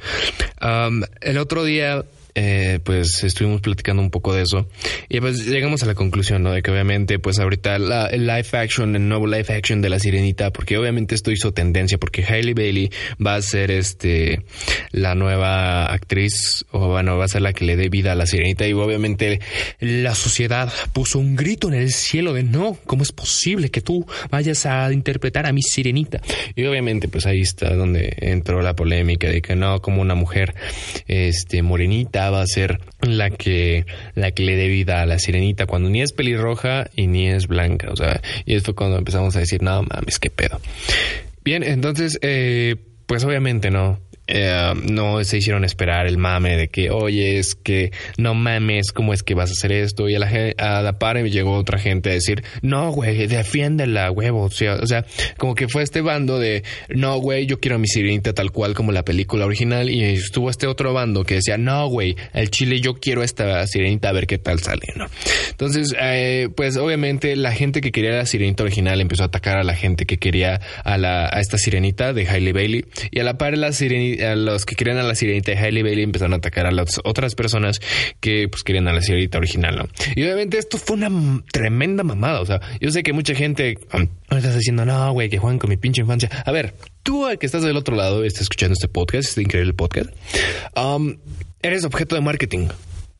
Um, 0.60 1.02
el 1.20 1.38
otro 1.38 1.64
día, 1.64 2.04
eh, 2.38 2.80
pues 2.84 3.24
estuvimos 3.24 3.62
platicando 3.62 4.02
un 4.02 4.10
poco 4.10 4.34
de 4.34 4.42
eso 4.42 4.68
y 5.08 5.20
pues 5.20 5.46
llegamos 5.46 5.82
a 5.82 5.86
la 5.86 5.94
conclusión, 5.94 6.42
¿no? 6.42 6.52
De 6.52 6.60
que 6.60 6.70
obviamente, 6.70 7.18
pues 7.18 7.38
ahorita 7.38 7.76
el 7.76 8.26
live 8.26 8.48
action, 8.52 8.94
el 8.94 9.08
nuevo 9.08 9.26
live 9.26 9.46
action 9.54 9.80
de 9.80 9.88
la 9.88 9.98
sirenita, 9.98 10.52
porque 10.52 10.76
obviamente 10.76 11.14
esto 11.14 11.30
hizo 11.30 11.52
tendencia, 11.52 11.96
porque 11.96 12.22
Hailey 12.22 12.52
Bailey 12.52 12.90
va 13.24 13.36
a 13.36 13.42
ser 13.42 13.70
este, 13.70 14.42
la 14.90 15.14
nueva 15.14 15.86
actriz, 15.86 16.66
o 16.72 16.88
bueno, 16.88 17.16
va 17.16 17.24
a 17.24 17.28
ser 17.28 17.40
la 17.40 17.54
que 17.54 17.64
le 17.64 17.74
dé 17.74 17.88
vida 17.88 18.12
a 18.12 18.14
la 18.14 18.26
sirenita 18.26 18.68
y 18.68 18.74
obviamente 18.74 19.40
la 19.80 20.14
sociedad 20.14 20.70
puso 20.92 21.18
un 21.18 21.36
grito 21.36 21.68
en 21.68 21.74
el 21.74 21.90
cielo 21.90 22.34
de 22.34 22.42
no, 22.42 22.76
¿cómo 22.84 23.02
es 23.02 23.12
posible 23.12 23.70
que 23.70 23.80
tú 23.80 24.06
vayas 24.30 24.66
a 24.66 24.92
interpretar 24.92 25.46
a 25.46 25.54
mi 25.54 25.62
sirenita? 25.62 26.20
Y 26.54 26.66
obviamente 26.66 27.08
pues 27.08 27.24
ahí 27.24 27.40
está 27.40 27.74
donde 27.74 28.14
entró 28.18 28.60
la 28.60 28.76
polémica 28.76 29.30
de 29.30 29.40
que 29.40 29.56
no, 29.56 29.80
como 29.80 30.02
una 30.02 30.14
mujer 30.14 30.54
este 31.06 31.62
morenita 31.62 32.25
va 32.30 32.42
a 32.42 32.46
ser 32.46 32.80
la 33.00 33.30
que 33.30 33.86
la 34.14 34.32
que 34.32 34.42
le 34.42 34.56
dé 34.56 34.68
vida 34.68 35.02
a 35.02 35.06
la 35.06 35.18
sirenita 35.18 35.66
cuando 35.66 35.90
ni 35.90 36.02
es 36.02 36.12
pelirroja 36.12 36.86
y 36.94 37.06
ni 37.06 37.28
es 37.28 37.46
blanca, 37.46 37.88
o 37.90 37.96
sea, 37.96 38.20
y 38.44 38.54
esto 38.54 38.74
cuando 38.74 38.98
empezamos 38.98 39.36
a 39.36 39.40
decir, 39.40 39.62
no 39.62 39.82
mames, 39.82 40.18
qué 40.18 40.30
pedo. 40.30 40.60
Bien, 41.44 41.62
entonces, 41.62 42.18
eh, 42.22 42.76
pues 43.06 43.24
obviamente 43.24 43.70
no. 43.70 44.00
Eh, 44.26 44.72
no 44.90 45.22
se 45.24 45.38
hicieron 45.38 45.64
esperar 45.64 46.06
el 46.06 46.18
mame 46.18 46.56
de 46.56 46.68
que, 46.68 46.90
oye, 46.90 47.38
es 47.38 47.54
que 47.54 47.92
no 48.18 48.34
mames, 48.34 48.92
¿cómo 48.92 49.12
es 49.12 49.22
que 49.22 49.34
vas 49.34 49.50
a 49.50 49.52
hacer 49.52 49.72
esto? 49.72 50.08
Y 50.08 50.14
a 50.14 50.18
la, 50.18 50.30
a 50.58 50.82
la 50.82 50.98
par 50.98 51.16
llegó 51.16 51.54
otra 51.54 51.78
gente 51.78 52.10
a 52.10 52.12
decir, 52.12 52.44
no, 52.62 52.90
güey, 52.92 53.26
defiéndela, 53.26 54.10
huevo. 54.10 54.42
O 54.42 54.50
sea, 54.50 54.74
o 54.74 54.86
sea, 54.86 55.04
como 55.38 55.54
que 55.54 55.68
fue 55.68 55.82
este 55.82 56.00
bando 56.00 56.38
de, 56.38 56.62
no, 56.88 57.16
güey, 57.18 57.46
yo 57.46 57.60
quiero 57.60 57.76
a 57.76 57.78
mi 57.78 57.86
sirenita 57.88 58.32
tal 58.34 58.50
cual 58.50 58.74
como 58.74 58.92
la 58.92 59.04
película 59.04 59.46
original. 59.46 59.90
Y 59.90 60.02
estuvo 60.02 60.50
este 60.50 60.66
otro 60.66 60.92
bando 60.92 61.24
que 61.24 61.36
decía, 61.36 61.56
no, 61.58 61.86
güey, 61.88 62.16
el 62.34 62.50
chile 62.50 62.80
yo 62.80 62.94
quiero 62.94 63.22
esta 63.22 63.66
sirenita 63.66 64.10
a 64.10 64.12
ver 64.12 64.26
qué 64.26 64.38
tal 64.38 64.60
sale, 64.60 64.86
¿no? 64.96 65.06
Entonces, 65.50 65.94
eh, 66.00 66.48
pues 66.54 66.76
obviamente 66.76 67.34
la 67.36 67.52
gente 67.52 67.80
que 67.80 67.92
quería 67.92 68.10
la 68.10 68.26
sirenita 68.26 68.62
original 68.62 69.00
empezó 69.00 69.22
a 69.22 69.26
atacar 69.26 69.58
a 69.58 69.64
la 69.64 69.74
gente 69.74 70.04
que 70.06 70.18
quería 70.18 70.60
a, 70.84 70.98
la, 70.98 71.26
a 71.26 71.40
esta 71.40 71.56
sirenita 71.58 72.12
de 72.12 72.28
Hailey 72.28 72.52
Bailey. 72.52 72.84
Y 73.10 73.20
a 73.20 73.24
la 73.24 73.38
par 73.38 73.56
la 73.56 73.68
sireni- 73.68 74.15
a 74.22 74.36
los 74.36 74.64
que 74.64 74.74
querían 74.74 74.98
a 74.98 75.02
la 75.02 75.14
sirenita 75.14 75.52
de 75.52 75.58
Hailey 75.58 75.82
Bailey 75.82 76.04
empezaron 76.04 76.32
a 76.34 76.36
atacar 76.36 76.66
a 76.66 76.70
las 76.70 77.00
otras 77.04 77.34
personas 77.34 77.80
que 78.20 78.48
pues 78.48 78.62
querían 78.62 78.88
a 78.88 78.92
la 78.92 79.00
sirenita 79.00 79.38
original, 79.38 79.76
¿no? 79.76 79.88
Y 80.14 80.22
obviamente 80.22 80.58
esto 80.58 80.78
fue 80.78 80.96
una 80.96 81.42
tremenda 81.52 82.02
mamada. 82.02 82.40
O 82.40 82.46
sea, 82.46 82.60
yo 82.80 82.90
sé 82.90 83.02
que 83.02 83.12
mucha 83.12 83.34
gente 83.34 83.78
um, 83.92 84.06
estás 84.36 84.56
diciendo, 84.56 84.84
no, 84.84 85.12
güey, 85.12 85.28
que 85.28 85.38
juegan 85.38 85.58
con 85.58 85.70
mi 85.70 85.76
pinche 85.76 86.02
infancia. 86.02 86.28
A 86.44 86.52
ver, 86.52 86.74
tú 87.02 87.26
que 87.38 87.46
estás 87.46 87.62
del 87.62 87.76
otro 87.76 87.96
lado, 87.96 88.24
estás 88.24 88.42
escuchando 88.42 88.74
este 88.74 88.88
podcast, 88.88 89.28
este 89.28 89.42
increíble 89.42 89.72
podcast, 89.74 90.10
um, 90.76 91.16
eres 91.62 91.84
objeto 91.84 92.14
de 92.14 92.20
marketing, 92.20 92.68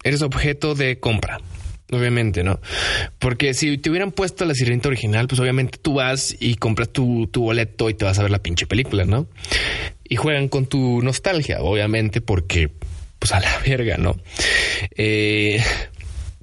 eres 0.04 0.22
objeto 0.22 0.74
de 0.74 0.98
compra. 0.98 1.40
Obviamente, 1.92 2.42
¿no? 2.42 2.58
Porque 3.20 3.54
si 3.54 3.78
te 3.78 3.90
hubieran 3.90 4.10
puesto 4.10 4.44
la 4.44 4.54
sirenita 4.54 4.88
original, 4.88 5.28
pues 5.28 5.40
obviamente 5.40 5.78
tú 5.80 5.94
vas 5.94 6.34
y 6.40 6.56
compras 6.56 6.88
tu, 6.88 7.28
tu 7.28 7.42
boleto 7.42 7.88
y 7.88 7.94
te 7.94 8.04
vas 8.04 8.18
a 8.18 8.22
ver 8.22 8.32
la 8.32 8.40
pinche 8.40 8.66
película, 8.66 9.04
¿no? 9.04 9.28
Y 10.08 10.16
juegan 10.16 10.48
con 10.48 10.66
tu 10.66 11.02
nostalgia, 11.02 11.60
obviamente, 11.60 12.20
porque, 12.20 12.70
pues 13.18 13.32
a 13.32 13.40
la 13.40 13.58
verga, 13.66 13.96
¿no? 13.96 14.16
Eh, 14.96 15.62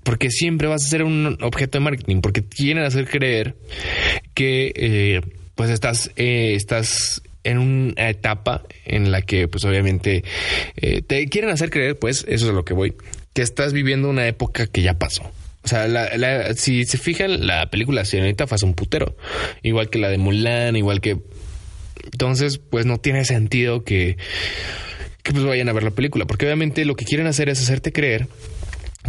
porque 0.03 0.29
siempre 0.29 0.67
vas 0.67 0.84
a 0.86 0.89
ser 0.89 1.03
un 1.03 1.38
objeto 1.41 1.77
de 1.77 1.84
marketing, 1.86 2.22
porque 2.22 2.43
quieren 2.43 2.84
hacer 2.84 3.08
creer 3.08 3.55
que, 4.34 4.74
eh, 4.75 5.22
pues 5.55 5.70
estás, 5.70 6.12
eh, 6.17 6.53
estás 6.55 7.22
en 7.46 7.58
una 7.58 8.10
etapa 8.10 8.63
en 8.86 9.12
la 9.12 9.22
que, 9.22 9.48
pues 9.48 9.63
obviamente, 9.65 10.24
eh, 10.77 11.01
te 11.01 11.27
quieren 11.27 11.50
hacer 11.51 11.70
creer, 11.70 11.98
pues, 11.98 12.25
eso 12.27 12.46
es 12.46 12.51
a 12.51 12.53
lo 12.53 12.65
que 12.65 12.74
voy, 12.74 12.96
que 13.34 13.41
estás 13.41 13.72
viviendo 13.74 14.10
una 14.10 14.27
época 14.27 14.67
que 14.67 14.82
ya 14.82 14.93
pasó. 14.98 15.24
O 15.63 15.67
sea, 15.70 15.88
la- 15.88 16.53
si 16.55 16.84
se 16.84 16.98
fijan, 16.98 17.48
la 17.48 17.70
película 17.70 18.03
Sirenita 18.03 18.48
fue 18.48 18.55
hace 18.55 18.65
un 18.65 18.74
putero. 18.74 19.15
Igual 19.62 19.89
que 19.89 19.98
la 20.00 20.10
de 20.10 20.17
Mulan, 20.17 20.75
igual 20.75 21.00
que... 21.00 21.17
Entonces, 22.12 22.58
pues 22.58 22.86
no 22.86 23.00
tiene 23.00 23.26
sentido 23.26 23.84
que, 23.84 24.18
que 25.24 25.32
pues 25.32 25.44
vayan 25.44 25.70
a 25.70 25.74
ver 25.74 25.84
la 25.84 25.92
película. 25.92 26.26
Porque 26.26 26.46
obviamente 26.46 26.86
lo 26.86 26.96
que 26.96 27.06
quieren 27.06 27.28
hacer 27.28 27.50
es 27.50 27.62
hacerte 27.62 27.92
creer 27.92 28.28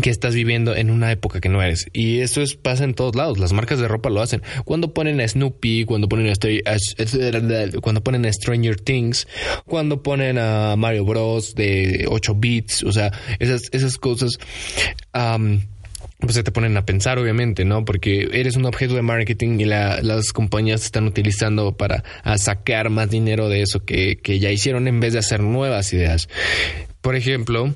que 0.01 0.11
estás 0.11 0.35
viviendo 0.35 0.75
en 0.75 0.91
una 0.91 1.13
época 1.13 1.41
que 1.41 1.49
no 1.49 1.63
eres. 1.63 1.87
Y 1.93 2.21
esto 2.21 2.43
es, 2.43 2.57
pasa 2.57 2.85
en 2.85 2.95
todos 2.95 3.15
lados. 3.15 3.39
Las 3.39 3.53
marcas 3.53 3.79
de 3.79 3.89
ropa 3.89 4.11
lo 4.11 4.23
hacen. 4.23 4.43
Cuando 4.65 4.93
ponen 4.93 5.21
a 5.21 5.29
Snoopy, 5.29 5.85
cuando 5.85 6.09
ponen 6.09 6.33
a, 6.33 7.81
cuando 7.81 8.03
ponen 8.03 8.27
a 8.27 8.33
Stranger 8.33 8.77
Things, 8.77 9.29
cuando 9.67 10.03
ponen 10.03 10.39
a 10.39 10.75
Mario 10.77 11.05
Bros. 11.05 11.55
de 11.55 12.07
8 12.09 12.35
bits, 12.35 12.83
o 12.83 12.93
sea, 12.93 13.13
esas, 13.39 13.63
esas 13.73 13.99
cosas. 13.99 14.39
Pues 16.19 16.35
se 16.35 16.43
te 16.43 16.51
ponen 16.53 16.77
a 16.77 16.85
pensar, 16.87 17.19
obviamente, 17.19 17.65
¿no? 17.65 17.85
Porque 17.85 18.29
eres 18.33 18.57
un 18.57 18.65
objeto 18.67 18.95
de 18.95 19.03
marketing 19.03 19.61
y 19.61 19.65
la- 19.65 20.01
las 20.03 20.33
compañías 20.33 20.81
te 20.81 20.87
están 20.87 21.07
utilizando 21.07 21.77
para 21.77 22.03
sacar 22.37 22.91
más 22.91 23.11
dinero 23.11 23.49
de 23.49 23.63
eso 23.63 23.85
que, 23.85 24.17
que 24.17 24.39
ya 24.39 24.51
hicieron 24.51 24.89
en 24.89 25.01
vez 25.01 25.13
de 25.13 25.19
hacer 25.19 25.41
nuevas 25.41 25.93
ideas. 25.93 26.29
Por 27.01 27.17
ejemplo, 27.17 27.75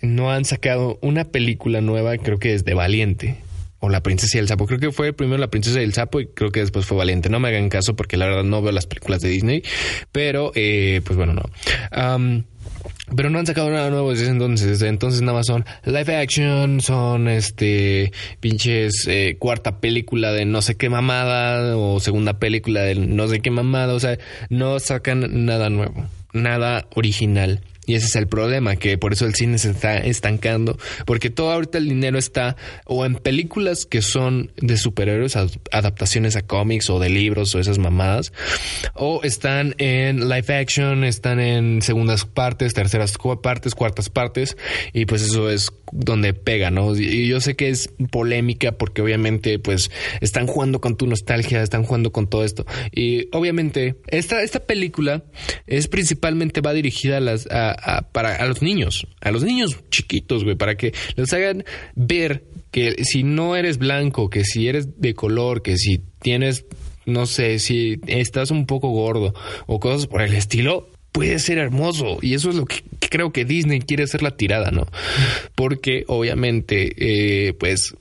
no 0.00 0.30
han 0.30 0.44
sacado 0.44 0.98
una 1.02 1.24
película 1.24 1.80
nueva, 1.80 2.16
creo 2.18 2.38
que 2.38 2.54
es 2.54 2.64
de 2.64 2.74
Valiente. 2.74 3.36
O 3.80 3.88
La 3.88 4.02
Princesa 4.02 4.38
y 4.38 4.40
el 4.40 4.48
Sapo. 4.48 4.66
Creo 4.66 4.80
que 4.80 4.90
fue 4.90 5.12
primero 5.12 5.38
La 5.38 5.50
Princesa 5.50 5.80
y 5.80 5.84
el 5.84 5.94
Sapo 5.94 6.18
y 6.20 6.26
creo 6.26 6.50
que 6.50 6.58
después 6.58 6.84
fue 6.84 6.96
Valiente. 6.96 7.28
No 7.28 7.38
me 7.38 7.46
hagan 7.48 7.68
caso 7.68 7.94
porque 7.94 8.16
la 8.16 8.26
verdad 8.26 8.42
no 8.42 8.60
veo 8.60 8.72
las 8.72 8.86
películas 8.86 9.20
de 9.20 9.28
Disney. 9.28 9.62
Pero, 10.10 10.50
eh, 10.56 11.00
pues 11.04 11.16
bueno, 11.16 11.32
no. 11.34 11.42
Am, 11.92 12.44
pero 13.16 13.30
no 13.30 13.38
han 13.38 13.46
sacado 13.46 13.70
nada 13.70 13.90
nuevo 13.90 14.10
desde 14.10 14.28
entonces. 14.28 14.68
Desde 14.68 14.88
entonces 14.88 15.22
nada 15.22 15.38
más 15.38 15.46
son 15.46 15.64
live 15.84 16.16
action, 16.16 16.80
son 16.80 17.28
este 17.28 18.12
pinches 18.40 19.06
eh, 19.08 19.36
cuarta 19.38 19.80
película 19.80 20.32
de 20.32 20.44
no 20.44 20.62
sé 20.62 20.76
qué 20.76 20.88
mamada 20.88 21.76
o 21.76 22.00
segunda 22.00 22.38
película 22.38 22.82
de 22.82 22.94
no 22.94 23.28
sé 23.28 23.40
qué 23.40 23.50
mamada. 23.50 23.94
O 23.94 24.00
sea, 24.00 24.18
no 24.50 24.78
sacan 24.78 25.46
nada 25.46 25.70
nuevo, 25.70 26.06
nada 26.32 26.86
original. 26.94 27.60
Y 27.88 27.94
ese 27.94 28.06
es 28.06 28.14
el 28.16 28.28
problema, 28.28 28.76
que 28.76 28.98
por 28.98 29.14
eso 29.14 29.24
el 29.26 29.34
cine 29.34 29.56
se 29.58 29.70
está 29.70 29.96
estancando, 29.96 30.78
porque 31.06 31.30
todo 31.30 31.50
ahorita 31.52 31.78
el 31.78 31.88
dinero 31.88 32.18
está 32.18 32.54
o 32.84 33.06
en 33.06 33.14
películas 33.16 33.86
que 33.86 34.02
son 34.02 34.52
de 34.58 34.76
superhéroes, 34.76 35.36
ad- 35.36 35.50
adaptaciones 35.72 36.36
a 36.36 36.42
cómics 36.42 36.90
o 36.90 36.98
de 37.00 37.08
libros 37.08 37.54
o 37.54 37.58
esas 37.60 37.78
mamadas, 37.78 38.32
o 38.94 39.22
están 39.24 39.74
en 39.78 40.28
live 40.28 40.54
action, 40.54 41.02
están 41.02 41.40
en 41.40 41.80
segundas 41.80 42.26
partes, 42.26 42.74
terceras 42.74 43.14
partes, 43.42 43.74
cuartas 43.74 44.10
partes, 44.10 44.56
y 44.92 45.06
pues 45.06 45.22
eso 45.22 45.48
es 45.50 45.70
donde 45.92 46.34
pega, 46.34 46.70
¿no? 46.70 46.94
Y 46.96 47.26
yo 47.28 47.40
sé 47.40 47.56
que 47.56 47.68
es 47.68 47.90
polémica 48.10 48.72
porque 48.72 49.02
obviamente 49.02 49.58
pues 49.58 49.90
están 50.20 50.46
jugando 50.46 50.80
con 50.80 50.96
tu 50.96 51.06
nostalgia, 51.06 51.62
están 51.62 51.84
jugando 51.84 52.12
con 52.12 52.28
todo 52.28 52.44
esto. 52.44 52.66
Y 52.92 53.28
obviamente 53.36 53.96
esta, 54.08 54.42
esta 54.42 54.60
película 54.60 55.24
es 55.66 55.88
principalmente 55.88 56.60
va 56.60 56.72
dirigida 56.72 57.18
a 57.18 57.20
las 57.20 57.46
a, 57.50 57.70
a- 57.98 58.02
para 58.12 58.36
a 58.36 58.46
los 58.46 58.62
niños, 58.62 59.06
a 59.20 59.30
los 59.30 59.42
niños 59.44 59.76
chiquitos, 59.90 60.44
güey, 60.44 60.56
para 60.56 60.76
que 60.76 60.92
les 61.16 61.32
hagan 61.32 61.64
ver 61.94 62.44
que 62.70 63.02
si 63.04 63.22
no 63.22 63.56
eres 63.56 63.78
blanco, 63.78 64.28
que 64.30 64.44
si 64.44 64.68
eres 64.68 65.00
de 65.00 65.14
color, 65.14 65.62
que 65.62 65.76
si 65.76 66.02
tienes 66.20 66.66
no 67.06 67.24
sé, 67.24 67.58
si 67.58 68.00
estás 68.06 68.50
un 68.50 68.66
poco 68.66 68.90
gordo 68.90 69.32
o 69.66 69.80
cosas 69.80 70.06
por 70.06 70.20
el 70.20 70.34
estilo, 70.34 70.90
puede 71.12 71.38
ser 71.38 71.58
hermoso. 71.58 72.18
Y 72.22 72.34
eso 72.34 72.50
es 72.50 72.56
lo 72.56 72.66
que 72.66 72.82
creo 73.10 73.32
que 73.32 73.44
Disney 73.44 73.80
quiere 73.80 74.04
hacer 74.04 74.22
la 74.22 74.36
tirada, 74.36 74.70
¿no? 74.70 74.86
Porque 75.54 76.04
obviamente, 76.06 76.92
eh, 76.96 77.52
pues 77.54 77.94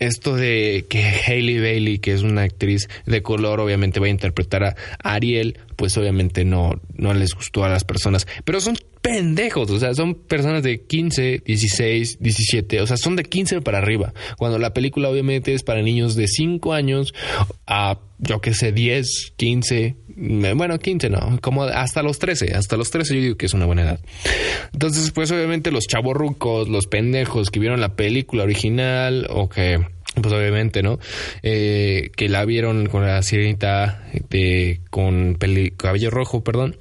esto 0.00 0.34
de 0.34 0.86
que 0.88 1.04
Hailey 1.04 1.60
Bailey, 1.60 1.98
que 1.98 2.12
es 2.12 2.22
una 2.22 2.42
actriz 2.42 2.88
de 3.06 3.22
color, 3.22 3.60
obviamente 3.60 4.00
va 4.00 4.06
a 4.06 4.10
interpretar 4.10 4.64
a 4.64 4.74
Ariel, 5.04 5.58
pues 5.76 5.96
obviamente 5.98 6.44
no, 6.44 6.80
no 6.96 7.14
les 7.14 7.34
gustó 7.34 7.64
a 7.64 7.68
las 7.68 7.84
personas. 7.84 8.26
Pero 8.44 8.60
son 8.60 8.76
pendejos, 9.02 9.70
o 9.70 9.78
sea, 9.78 9.94
son 9.94 10.14
personas 10.14 10.62
de 10.62 10.82
15, 10.82 11.42
16, 11.44 12.18
17, 12.20 12.80
o 12.80 12.86
sea, 12.86 12.96
son 12.96 13.16
de 13.16 13.24
15 13.24 13.60
para 13.60 13.78
arriba. 13.78 14.12
Cuando 14.38 14.58
la 14.58 14.72
película 14.72 15.08
obviamente 15.10 15.52
es 15.54 15.62
para 15.62 15.82
niños 15.82 16.16
de 16.16 16.28
5 16.28 16.72
años 16.72 17.14
a, 17.66 17.98
yo 18.18 18.40
que 18.40 18.54
sé, 18.54 18.72
10, 18.72 19.34
15, 19.36 19.96
mm, 20.08 20.09
bueno, 20.16 20.78
15 20.78 21.10
no, 21.10 21.38
como 21.40 21.64
hasta 21.64 22.02
los 22.02 22.18
13, 22.18 22.54
hasta 22.54 22.76
los 22.76 22.90
13 22.90 23.14
yo 23.14 23.20
digo 23.20 23.36
que 23.36 23.46
es 23.46 23.54
una 23.54 23.66
buena 23.66 23.82
edad. 23.82 24.00
Entonces, 24.72 25.10
pues 25.10 25.30
obviamente 25.30 25.70
los 25.70 25.86
chavorrucos, 25.86 26.68
los 26.68 26.86
pendejos 26.86 27.50
que 27.50 27.60
vieron 27.60 27.80
la 27.80 27.94
película 27.94 28.44
original 28.44 29.26
o 29.30 29.48
que 29.48 29.78
pues 30.20 30.34
obviamente, 30.34 30.82
¿no? 30.82 30.98
Eh, 31.42 32.10
que 32.16 32.28
la 32.28 32.44
vieron 32.44 32.86
con 32.86 33.06
la 33.06 33.22
sirenita 33.22 34.02
de 34.28 34.80
con 34.90 35.36
peli- 35.38 35.70
cabello 35.70 36.10
rojo, 36.10 36.42
perdón. 36.42 36.76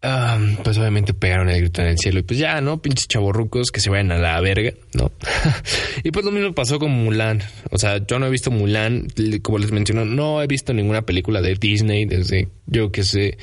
Ah, 0.00 0.38
pues 0.62 0.78
obviamente 0.78 1.12
pegaron 1.12 1.48
el 1.48 1.60
grito 1.60 1.82
en 1.82 1.88
el 1.88 1.98
cielo 1.98 2.20
y 2.20 2.22
pues 2.22 2.38
ya, 2.38 2.60
¿no? 2.60 2.80
Pinches 2.80 3.08
chavorrucos 3.08 3.72
que 3.72 3.80
se 3.80 3.90
vayan 3.90 4.12
a 4.12 4.18
la 4.18 4.40
verga, 4.40 4.72
¿no? 4.94 5.10
y 6.04 6.12
pues 6.12 6.24
lo 6.24 6.30
mismo 6.30 6.52
pasó 6.54 6.78
con 6.78 6.92
Mulan. 6.92 7.42
O 7.70 7.78
sea, 7.78 8.06
yo 8.06 8.20
no 8.20 8.26
he 8.26 8.30
visto 8.30 8.52
Mulan, 8.52 9.08
como 9.42 9.58
les 9.58 9.72
menciono, 9.72 10.04
no 10.04 10.40
he 10.40 10.46
visto 10.46 10.72
ninguna 10.72 11.02
película 11.02 11.40
de 11.42 11.56
Disney 11.56 12.04
desde, 12.04 12.48
yo 12.66 12.92
que 12.92 13.02
sé, 13.02 13.38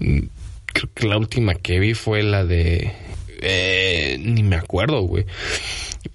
mm, 0.00 0.18
creo 0.66 0.90
que 0.94 1.06
la 1.06 1.16
última 1.16 1.54
que 1.54 1.78
vi 1.78 1.94
fue 1.94 2.24
la 2.24 2.44
de... 2.44 2.90
eh, 3.40 4.16
ni 4.20 4.42
me 4.42 4.56
acuerdo, 4.56 5.00
güey. 5.02 5.26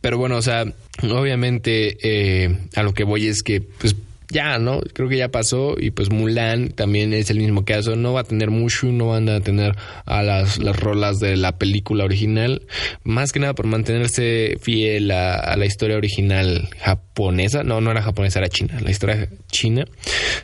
Pero 0.02 0.18
bueno, 0.18 0.36
o 0.36 0.42
sea, 0.42 0.66
obviamente 1.04 1.98
eh, 2.04 2.58
a 2.76 2.84
lo 2.84 2.94
que 2.94 3.06
voy 3.06 3.28
es 3.28 3.44
que, 3.44 3.62
pues 3.62 3.96
ya, 4.30 4.60
¿no? 4.60 4.82
Creo 4.94 5.10
que 5.10 5.18
ya 5.18 5.30
pasó 5.30 5.76
y 5.78 5.92
pues 5.92 6.12
Mulan 6.12 6.70
también 6.70 7.14
es 7.14 7.30
el 7.32 7.40
mismo 7.40 7.66
caso. 7.66 7.96
No 7.96 8.14
va 8.14 8.22
a 8.22 8.24
tener 8.24 8.52
Mushu, 8.52 8.92
no 8.92 9.08
van 9.08 9.28
a 9.30 9.42
tener 9.42 9.76
a 10.06 10.22
las, 10.22 10.60
las 10.60 10.80
rolas 10.80 11.20
de 11.20 11.36
la 11.36 11.58
película 11.58 12.06
original. 12.06 12.62
Más 13.04 13.32
que 13.32 13.40
nada 13.40 13.56
por 13.56 13.66
mantenerse 13.66 14.58
fiel 14.62 15.12
a, 15.12 15.36
a 15.36 15.58
la 15.58 15.66
historia 15.66 15.98
original 15.98 16.70
japonesa. 16.80 17.64
No, 17.64 17.82
no 17.82 17.92
era 17.92 18.02
japonesa, 18.02 18.40
era 18.40 18.50
china, 18.50 18.80
la 18.82 18.92
historia 18.92 19.30
china. 19.52 19.86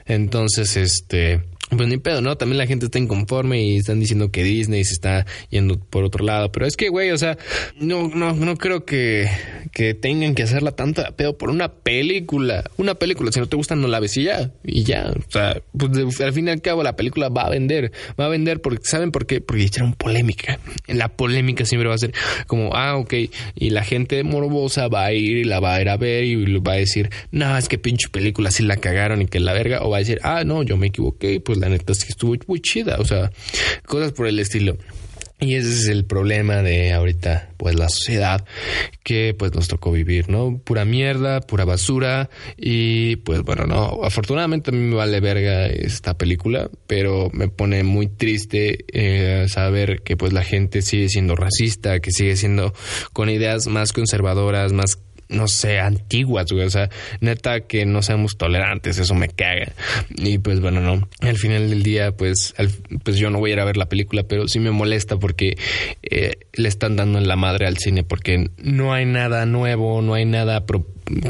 Entonces, 0.06 0.78
este, 0.78 1.42
pues 1.70 1.90
ni 1.90 1.98
pedo, 1.98 2.22
¿no? 2.22 2.38
También 2.38 2.58
la 2.60 2.68
gente 2.68 2.86
está 2.86 3.00
inconforme 3.00 3.64
y 3.64 3.78
están 3.78 4.00
diciendo 4.00 4.30
que 4.30 4.44
Disney 4.44 4.84
se 4.84 4.94
está 4.94 5.26
yendo 5.50 5.80
por 5.80 6.04
otro 6.04 6.24
lado. 6.24 6.52
Pero 6.52 6.66
es 6.66 6.78
que, 6.78 6.90
güey, 6.90 7.12
o 7.12 7.18
sea, 7.18 7.38
no, 7.80 8.08
no, 8.08 8.34
no 8.34 8.56
creo 8.56 8.86
que, 8.86 9.28
que 9.72 9.94
tengan 9.94 10.36
que 10.36 10.44
hacerla 10.44 10.72
tanto 10.72 11.02
de 11.02 11.12
pedo 11.12 11.38
por 11.38 11.50
una 11.50 11.70
película. 11.70 12.64
Una 12.78 12.96
película, 12.96 13.32
si 13.32 13.40
no 13.40 13.48
te 13.48 13.56
gusta, 13.56 13.76
no 13.76 13.88
la 13.88 14.00
ves 14.00 14.16
y 14.18 14.24
ya. 14.26 14.52
Y 14.64 14.84
ya. 14.84 15.12
O 15.28 15.32
sea, 15.32 15.62
pues 15.76 16.22
al 16.22 16.34
fin 16.34 16.48
y 16.48 16.52
al 16.52 16.62
cabo 16.62 16.84
la 16.84 16.96
película 16.96 17.30
va 17.30 17.44
a 17.44 17.50
vender. 17.50 17.92
Va 18.20 18.26
a 18.26 18.30
vender 18.30 18.62
porque, 18.62 18.84
¿saben 18.84 19.12
por 19.12 19.26
qué? 19.26 19.42
Porque 19.42 19.64
echaron 19.64 19.94
polémica. 19.94 20.60
La 20.88 21.10
polémica 21.10 21.66
siempre 21.66 21.90
va 21.90 21.96
a 21.96 22.00
ser 22.00 22.14
como, 22.46 22.76
ah, 22.76 22.96
ok. 22.96 23.14
Y 23.56 23.72
la 23.72 23.84
gente 23.84 24.24
morbosa 24.24 24.88
va 24.88 25.06
a 25.06 25.14
ir 25.14 25.38
y 25.38 25.44
la 25.44 25.60
va 25.60 25.76
a 25.76 25.82
ir 25.82 25.90
a 25.90 25.98
ver 25.98 26.26
y 26.26 26.36
va 26.60 26.74
a 26.74 26.78
decir, 26.78 27.10
no, 27.32 27.58
es 27.58 27.68
que 27.68 27.78
pinche 27.78 28.08
película 28.10 28.52
sí 28.52 28.64
la 28.64 28.78
cagaron 28.78 29.24
y 29.24 29.26
que 29.26 29.40
la 29.40 29.54
verga. 29.54 29.80
O 29.82 29.90
va 29.90 29.98
a 29.98 30.00
decir, 30.00 30.20
ah, 30.24 30.44
no, 30.46 30.62
yo 30.62 30.78
me 30.78 30.88
equivoqué. 30.88 31.40
Pues 31.40 31.55
la 31.56 31.70
neta 31.70 31.94
sí 31.94 32.06
estuvo 32.10 32.36
muy 32.48 32.62
chida. 32.62 32.98
O 33.00 33.06
sea, 33.06 33.32
cosas 33.86 34.12
por 34.12 34.28
el 34.28 34.40
estilo. 34.40 34.78
Y 35.38 35.56
ese 35.56 35.70
es 35.70 35.88
el 35.90 36.06
problema 36.06 36.62
de 36.62 36.94
ahorita, 36.94 37.50
pues 37.58 37.76
la 37.76 37.90
sociedad 37.90 38.46
que 39.04 39.36
pues 39.38 39.54
nos 39.54 39.68
tocó 39.68 39.92
vivir, 39.92 40.30
¿no? 40.30 40.62
Pura 40.64 40.86
mierda, 40.86 41.42
pura 41.42 41.66
basura 41.66 42.30
y 42.56 43.18
pues 43.18 43.42
bueno, 43.42 43.66
no, 43.66 44.06
afortunadamente 44.06 44.72
a 44.72 44.74
mí 44.74 44.80
me 44.80 44.96
vale 44.96 45.20
verga 45.20 45.68
esta 45.68 46.18
película, 46.18 46.70
pero 46.88 47.30
me 47.34 47.50
pone 47.50 47.84
muy 47.84 48.08
triste 48.08 48.86
eh, 48.94 49.48
saber 49.50 50.04
que 50.04 50.16
pues 50.16 50.32
la 50.32 50.44
gente 50.44 50.82
sigue 50.82 51.10
siendo 51.10 51.36
racista, 51.36 52.00
que 52.00 52.12
sigue 52.12 52.38
siendo 52.38 52.74
con 53.12 53.30
ideas 53.30 53.68
más 53.68 53.92
conservadoras, 53.92 54.72
más 54.72 54.98
no 55.30 55.48
sé, 55.48 55.80
antiguas, 55.80 56.52
güey. 56.52 56.66
O 56.66 56.70
sea, 56.70 56.90
neta 57.20 57.62
que 57.62 57.86
no 57.86 58.02
seamos 58.02 58.38
tolerantes, 58.38 58.98
eso 58.98 59.16
me 59.16 59.30
caga. 59.30 59.74
Y 60.10 60.38
pues 60.38 60.60
bueno, 60.60 60.82
no. 60.82 61.08
Al 61.22 61.38
final 61.38 61.70
del 61.70 61.84
día, 61.84 62.12
pues, 62.12 62.54
al- 62.58 62.70
pues 63.04 63.18
yo 63.18 63.30
no 63.30 63.40
voy 63.40 63.52
a 63.52 63.54
ir 63.54 63.60
a 63.60 63.66
ver 63.66 63.78
la 63.78 63.88
película, 63.90 64.24
pero 64.24 64.48
sí 64.48 64.60
me 64.60 64.72
molesta 64.72 65.18
porque 65.18 65.58
eh, 66.04 66.34
le 66.54 66.68
están 66.68 66.96
dando 66.96 67.18
en 67.18 67.28
la 67.28 67.36
madre 67.36 67.68
al 67.68 67.78
cine, 67.78 68.04
porque 68.04 68.50
no 68.58 68.94
hay 68.94 69.06
nada 69.06 69.46
nuevo, 69.46 70.02
no 70.02 70.14
hay 70.14 70.26
nada 70.26 70.66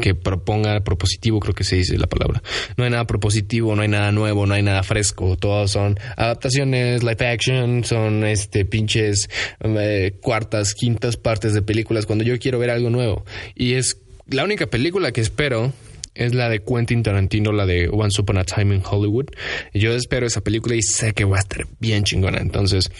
que 0.00 0.14
proponga 0.14 0.80
propositivo, 0.80 1.40
creo 1.40 1.54
que 1.54 1.64
se 1.64 1.76
dice 1.76 1.98
la 1.98 2.06
palabra. 2.06 2.42
No 2.76 2.84
hay 2.84 2.90
nada 2.90 3.06
propositivo, 3.06 3.74
no 3.76 3.82
hay 3.82 3.88
nada 3.88 4.12
nuevo, 4.12 4.46
no 4.46 4.54
hay 4.54 4.62
nada 4.62 4.82
fresco. 4.82 5.36
Todos 5.36 5.72
son 5.72 5.98
adaptaciones, 6.16 7.02
live 7.02 7.26
action, 7.26 7.84
son 7.84 8.24
este 8.24 8.64
pinches 8.64 9.28
eh, 9.60 10.16
cuartas, 10.20 10.74
quintas 10.74 11.16
partes 11.16 11.54
de 11.54 11.62
películas 11.62 12.06
cuando 12.06 12.24
yo 12.24 12.38
quiero 12.38 12.58
ver 12.58 12.70
algo 12.70 12.90
nuevo. 12.90 13.24
Y 13.54 13.74
es 13.74 13.98
la 14.28 14.44
única 14.44 14.66
película 14.66 15.12
que 15.12 15.20
espero 15.20 15.72
es 16.16 16.34
la 16.34 16.48
de 16.48 16.62
Quentin 16.62 17.02
Tarantino, 17.02 17.52
la 17.52 17.66
de 17.66 17.88
Once 17.88 18.20
Upon 18.20 18.38
a 18.38 18.44
Time 18.44 18.74
in 18.74 18.82
Hollywood. 18.88 19.26
Yo 19.74 19.94
espero 19.94 20.26
esa 20.26 20.40
película 20.40 20.74
y 20.74 20.82
sé 20.82 21.12
que 21.12 21.24
va 21.24 21.36
a 21.36 21.40
estar 21.40 21.66
bien 21.78 22.04
chingona. 22.04 22.38
Entonces, 22.38 22.90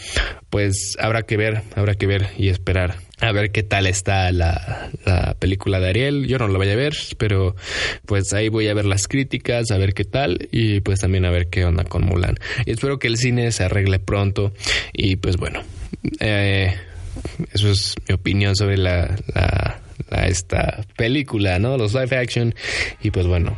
pues 0.49 0.95
habrá 0.99 1.23
que 1.23 1.37
ver, 1.37 1.63
habrá 1.75 1.95
que 1.95 2.07
ver 2.07 2.29
y 2.37 2.49
esperar 2.49 2.95
a 3.19 3.31
ver 3.31 3.51
qué 3.51 3.63
tal 3.63 3.87
está 3.87 4.31
la, 4.31 4.91
la 5.05 5.35
película 5.39 5.79
de 5.79 5.89
Ariel. 5.89 6.27
Yo 6.27 6.37
no 6.37 6.47
la 6.47 6.57
voy 6.57 6.69
a 6.69 6.75
ver, 6.75 6.95
pero 7.17 7.55
pues 8.05 8.31
ahí 8.33 8.49
voy 8.49 8.67
a 8.67 8.73
ver 8.73 8.85
las 8.85 9.07
críticas, 9.07 9.71
a 9.71 9.77
ver 9.77 9.93
qué 9.93 10.05
tal 10.05 10.47
y 10.51 10.81
pues 10.81 10.99
también 10.99 11.25
a 11.25 11.31
ver 11.31 11.47
qué 11.47 11.65
onda 11.65 11.83
con 11.83 12.03
Mulan. 12.05 12.37
Y 12.65 12.71
espero 12.71 12.99
que 12.99 13.07
el 13.07 13.17
cine 13.17 13.51
se 13.51 13.63
arregle 13.63 13.99
pronto 13.99 14.53
y 14.93 15.15
pues 15.15 15.37
bueno, 15.37 15.63
eh, 16.19 16.75
eso 17.53 17.71
es 17.71 17.95
mi 18.07 18.15
opinión 18.15 18.55
sobre 18.55 18.77
la, 18.77 19.15
la, 19.33 19.76
la- 20.09 20.27
esta 20.27 20.83
película, 20.95 21.59
¿no? 21.59 21.77
Los 21.77 21.93
live 21.93 22.15
action 22.17 22.53
y 23.01 23.11
pues 23.11 23.27
bueno, 23.27 23.55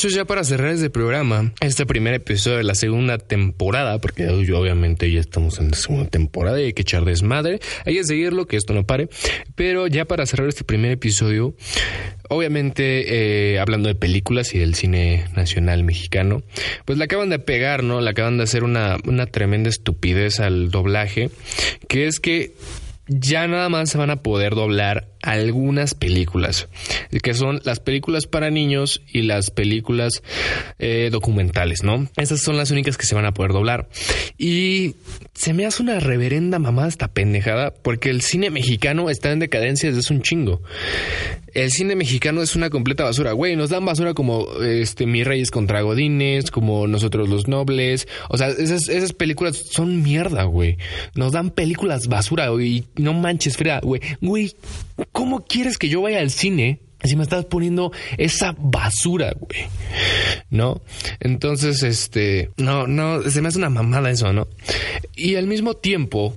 muchachos, 0.00 0.14
ya 0.16 0.24
para 0.24 0.44
cerrar 0.44 0.70
este 0.70 0.88
programa, 0.88 1.52
este 1.60 1.84
primer 1.84 2.14
episodio 2.14 2.56
de 2.56 2.64
la 2.64 2.74
segunda 2.74 3.18
temporada, 3.18 3.98
porque 3.98 4.26
yo, 4.46 4.58
obviamente 4.58 5.12
ya 5.12 5.20
estamos 5.20 5.58
en 5.58 5.72
la 5.72 5.76
segunda 5.76 6.08
temporada 6.08 6.58
y 6.58 6.64
hay 6.64 6.72
que 6.72 6.80
echar 6.80 7.04
desmadre, 7.04 7.60
hay 7.84 7.96
que 7.96 8.04
seguirlo, 8.04 8.46
que 8.46 8.56
esto 8.56 8.72
no 8.72 8.86
pare. 8.86 9.10
Pero 9.56 9.88
ya 9.88 10.06
para 10.06 10.24
cerrar 10.24 10.48
este 10.48 10.64
primer 10.64 10.90
episodio, 10.90 11.54
obviamente 12.30 13.52
eh, 13.52 13.58
hablando 13.58 13.90
de 13.90 13.94
películas 13.94 14.54
y 14.54 14.58
del 14.58 14.74
cine 14.74 15.26
nacional 15.36 15.84
mexicano, 15.84 16.44
pues 16.86 16.96
le 16.96 17.04
acaban 17.04 17.28
de 17.28 17.38
pegar, 17.38 17.82
¿no? 17.84 18.00
Le 18.00 18.08
acaban 18.08 18.38
de 18.38 18.44
hacer 18.44 18.64
una, 18.64 18.96
una 19.04 19.26
tremenda 19.26 19.68
estupidez 19.68 20.40
al 20.40 20.70
doblaje, 20.70 21.28
que 21.88 22.06
es 22.06 22.20
que 22.20 22.54
ya 23.06 23.46
nada 23.48 23.68
más 23.68 23.90
se 23.90 23.98
van 23.98 24.08
a 24.08 24.22
poder 24.22 24.54
doblar 24.54 25.09
algunas 25.22 25.94
películas, 25.94 26.68
que 27.22 27.34
son 27.34 27.60
las 27.64 27.80
películas 27.80 28.26
para 28.26 28.50
niños 28.50 29.02
y 29.12 29.22
las 29.22 29.50
películas 29.50 30.22
eh, 30.78 31.08
documentales, 31.12 31.82
¿no? 31.82 32.08
Esas 32.16 32.40
son 32.40 32.56
las 32.56 32.70
únicas 32.70 32.96
que 32.96 33.06
se 33.06 33.14
van 33.14 33.26
a 33.26 33.32
poder 33.32 33.52
doblar. 33.52 33.88
Y 34.38 34.94
se 35.34 35.52
me 35.52 35.66
hace 35.66 35.82
una 35.82 36.00
reverenda 36.00 36.58
mamá 36.58 36.88
esta 36.88 37.08
pendejada, 37.08 37.72
porque 37.72 38.10
el 38.10 38.20
cine 38.20 38.50
mexicano 38.50 39.10
está 39.10 39.30
en 39.32 39.38
decadencia 39.38 39.88
desde 39.88 40.00
hace 40.00 40.14
un 40.14 40.22
chingo. 40.22 40.62
El 41.54 41.70
cine 41.70 41.96
mexicano 41.96 42.42
es 42.42 42.54
una 42.54 42.70
completa 42.70 43.04
basura, 43.04 43.32
güey. 43.32 43.56
Nos 43.56 43.70
dan 43.70 43.84
basura 43.84 44.14
como 44.14 44.46
este 44.62 45.06
Mis 45.06 45.26
Reyes 45.26 45.50
contra 45.50 45.80
Godines, 45.82 46.50
como 46.50 46.86
Nosotros 46.86 47.28
los 47.28 47.48
Nobles. 47.48 48.06
O 48.28 48.38
sea, 48.38 48.48
esas, 48.48 49.12
películas 49.12 49.56
son 49.56 50.02
mierda, 50.02 50.44
güey. 50.44 50.76
Nos 51.14 51.32
dan 51.32 51.50
películas 51.50 52.06
basura, 52.06 52.48
güey. 52.48 52.84
No 52.96 53.14
manches, 53.14 53.56
Freda, 53.56 53.80
güey. 53.80 54.00
Güey, 54.20 54.54
¿cómo 55.12 55.44
quieres 55.44 55.78
que 55.78 55.88
yo 55.88 56.02
vaya 56.02 56.20
al 56.20 56.30
cine? 56.30 56.80
Si 57.02 57.16
me 57.16 57.22
estás 57.22 57.46
poniendo 57.46 57.92
esa 58.18 58.54
basura, 58.58 59.32
güey. 59.38 59.68
¿No? 60.50 60.82
Entonces, 61.20 61.82
este. 61.82 62.50
No, 62.58 62.86
no, 62.86 63.22
se 63.22 63.40
me 63.40 63.48
hace 63.48 63.58
una 63.58 63.70
mamada 63.70 64.10
eso, 64.10 64.32
¿no? 64.34 64.48
Y 65.16 65.36
al 65.36 65.46
mismo 65.46 65.74
tiempo, 65.74 66.36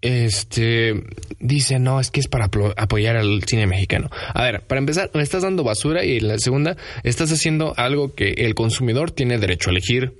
este 0.00 0.94
dice 1.40 1.78
no 1.78 1.98
es 1.98 2.10
que 2.10 2.20
es 2.20 2.28
para 2.28 2.48
apoyar 2.76 3.16
al 3.16 3.42
cine 3.44 3.66
mexicano 3.66 4.10
a 4.32 4.44
ver 4.44 4.60
para 4.62 4.78
empezar 4.78 5.10
me 5.14 5.22
estás 5.22 5.42
dando 5.42 5.64
basura 5.64 6.04
y 6.04 6.20
la 6.20 6.38
segunda 6.38 6.76
estás 7.02 7.32
haciendo 7.32 7.74
algo 7.76 8.14
que 8.14 8.30
el 8.30 8.54
consumidor 8.54 9.10
tiene 9.10 9.38
derecho 9.38 9.70
a 9.70 9.72
elegir 9.72 10.14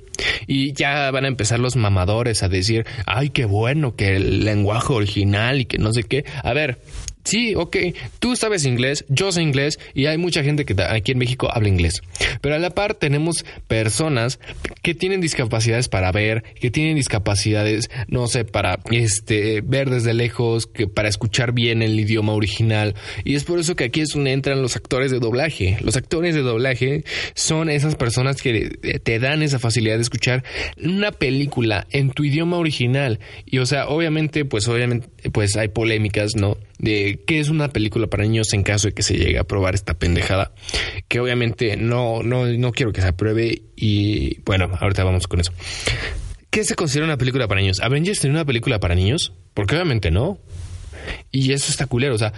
y 0.49 0.73
ya 0.73 1.11
van 1.13 1.25
a 1.27 1.29
empezar 1.29 1.61
los 1.61 1.77
mamadores 1.77 2.43
a 2.43 2.49
decir 2.49 2.87
ay 3.07 3.31
qué 3.31 3.45
bueno 3.45 3.95
que 3.95 4.17
el 4.17 4.45
lenguaje 4.45 4.93
original 4.93 5.61
y 5.61 5.65
que 5.67 5.79
no 5.79 5.93
sé 5.93 6.03
qué 6.03 6.25
a 6.43 6.53
ver 6.53 6.81
Sí, 7.25 7.55
ok, 7.55 7.77
tú 8.19 8.37
sabes 8.37 8.65
inglés, 8.65 9.05
yo 9.09 9.33
sé 9.33 9.43
inglés 9.43 9.79
y 9.95 10.07
hay 10.07 10.19
mucha 10.19 10.43
gente 10.43 10.65
que 10.65 10.75
aquí 10.83 11.13
en 11.13 11.19
México 11.19 11.49
habla 11.53 11.69
inglés. 11.69 12.01
Pero 12.41 12.55
a 12.55 12.59
la 12.59 12.71
par 12.71 12.95
tenemos 12.95 13.45
personas 13.67 14.41
que 14.83 14.95
tienen 14.95 15.21
discapacidades 15.21 15.89
para 15.89 16.11
ver, 16.13 16.43
que 16.61 16.71
tienen 16.71 16.97
discapacidades, 16.97 17.91
no 18.09 18.27
sé, 18.29 18.45
para 18.45 18.79
este 18.91 19.61
ver 19.61 19.91
desde 19.91 20.15
lejos, 20.15 20.67
que 20.67 20.87
para 20.87 21.09
escuchar 21.09 21.53
bien 21.53 21.83
el 21.83 21.99
idioma 21.99 22.33
original. 22.33 22.95
Y 23.25 23.35
es 23.35 23.45
por 23.45 23.59
eso 23.59 23.77
que 23.77 23.85
aquí 23.85 24.01
es 24.01 24.11
donde 24.11 24.33
entran 24.33 24.63
los 24.63 24.77
actores 24.77 25.11
de 25.11 25.19
doblaje. 25.19 25.77
Los 25.81 25.97
actores 25.97 26.35
de 26.35 26.43
doblaje 26.43 27.05
son 27.35 27.69
esas 27.69 27.95
personas 27.95 28.41
que 28.43 29.01
te 29.03 29.19
dan 29.19 29.43
esa 29.43 29.59
facilidad 29.59 29.97
de 29.97 30.03
escuchar 30.03 30.45
una 30.83 31.13
película 31.13 31.87
en 31.91 32.11
tu 32.11 32.25
idioma 32.25 32.57
original. 32.57 33.21
Y 33.45 33.59
o 33.59 33.67
sea, 33.67 33.89
obviamente, 33.89 34.45
pues 34.45 34.69
obviamente, 34.69 35.09
pues 35.33 35.57
hay 35.57 35.69
polémicas, 35.69 36.37
¿no? 36.37 36.57
De 36.79 37.21
qué 37.27 37.41
es 37.41 37.49
una 37.49 37.69
película 37.69 38.07
para 38.07 38.25
niños 38.25 38.53
en 38.53 38.63
caso 38.63 38.89
de 38.89 38.95
que 38.95 39.03
se 39.03 39.17
llegue 39.17 39.39
a 39.39 39.43
aprobar 39.43 39.75
esta 39.75 39.95
pendejada. 39.95 40.53
Que 41.09 41.21
obviamente 41.21 41.77
no, 41.77 42.23
no, 42.23 42.47
no 42.47 42.73
quiero 42.73 42.93
que 42.93 43.01
se 43.01 43.09
apruebe. 43.09 43.63
Y 43.77 44.41
bueno, 44.43 44.71
ahorita 44.81 45.05
vamos 45.05 45.27
con 45.27 45.41
eso. 45.41 45.53
¿Qué 46.51 46.65
se 46.65 46.75
considera 46.75 47.07
una 47.07 47.19
película 47.19 47.47
para 47.49 47.61
niños? 47.61 47.81
¿Avengers 47.81 48.21
tiene 48.21 48.37
una 48.37 48.45
película 48.45 48.81
para 48.81 48.95
niños? 48.95 49.33
Porque 49.55 49.75
obviamente 49.75 50.11
no. 50.11 50.39
Y 51.31 51.53
eso 51.53 51.71
está 51.71 51.87
culero. 51.87 52.15
O 52.15 52.19
sea, 52.19 52.33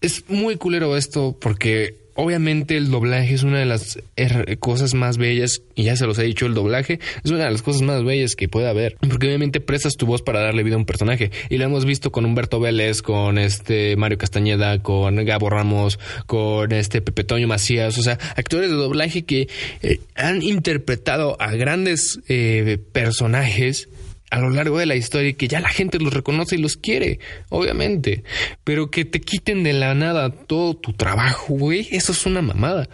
es 0.00 0.28
muy 0.28 0.56
culero 0.56 0.96
esto 0.96 1.36
porque 1.40 2.07
obviamente 2.20 2.76
el 2.76 2.90
doblaje 2.90 3.32
es 3.32 3.44
una 3.44 3.60
de 3.60 3.64
las 3.64 4.00
er- 4.16 4.58
cosas 4.58 4.92
más 4.94 5.18
bellas, 5.18 5.62
y 5.76 5.84
ya 5.84 5.94
se 5.94 6.04
los 6.04 6.18
he 6.18 6.24
dicho, 6.24 6.46
el 6.46 6.54
doblaje 6.54 6.98
es 7.22 7.30
una 7.30 7.44
de 7.44 7.50
las 7.52 7.62
cosas 7.62 7.82
más 7.82 8.02
bellas 8.02 8.34
que 8.34 8.48
puede 8.48 8.68
haber, 8.68 8.96
porque 9.08 9.28
obviamente 9.28 9.60
prestas 9.60 9.96
tu 9.96 10.04
voz 10.04 10.22
para 10.22 10.40
darle 10.40 10.64
vida 10.64 10.74
a 10.74 10.78
un 10.78 10.84
personaje, 10.84 11.30
y 11.48 11.58
lo 11.58 11.64
hemos 11.64 11.84
visto 11.84 12.10
con 12.10 12.24
Humberto 12.24 12.58
Vélez, 12.58 13.02
con 13.02 13.38
este 13.38 13.94
Mario 13.96 14.18
Castañeda, 14.18 14.82
con 14.82 15.24
Gabo 15.24 15.48
Ramos, 15.48 16.00
con 16.26 16.72
este 16.72 17.00
Pepe 17.00 17.22
Toño 17.22 17.46
Macías, 17.46 17.96
o 17.98 18.02
sea, 18.02 18.18
actores 18.36 18.68
de 18.68 18.76
doblaje 18.76 19.22
que 19.24 19.48
eh, 19.82 20.00
han 20.16 20.42
interpretado 20.42 21.40
a 21.40 21.52
grandes 21.54 22.18
eh, 22.28 22.78
personajes 22.92 23.88
a 24.30 24.38
lo 24.38 24.50
largo 24.50 24.78
de 24.78 24.86
la 24.86 24.96
historia 24.96 25.30
y 25.30 25.34
que 25.34 25.48
ya 25.48 25.60
la 25.60 25.68
gente 25.68 25.98
los 25.98 26.12
reconoce 26.12 26.56
y 26.56 26.58
los 26.58 26.76
quiere, 26.76 27.20
obviamente. 27.48 28.24
Pero 28.64 28.90
que 28.90 29.04
te 29.04 29.20
quiten 29.20 29.62
de 29.62 29.72
la 29.72 29.94
nada 29.94 30.30
todo 30.30 30.76
tu 30.76 30.92
trabajo, 30.92 31.54
güey, 31.54 31.88
eso 31.90 32.12
es 32.12 32.26
una 32.26 32.42
mamada. 32.42 32.88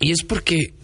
Y 0.00 0.12
es 0.12 0.22
porque 0.24 0.74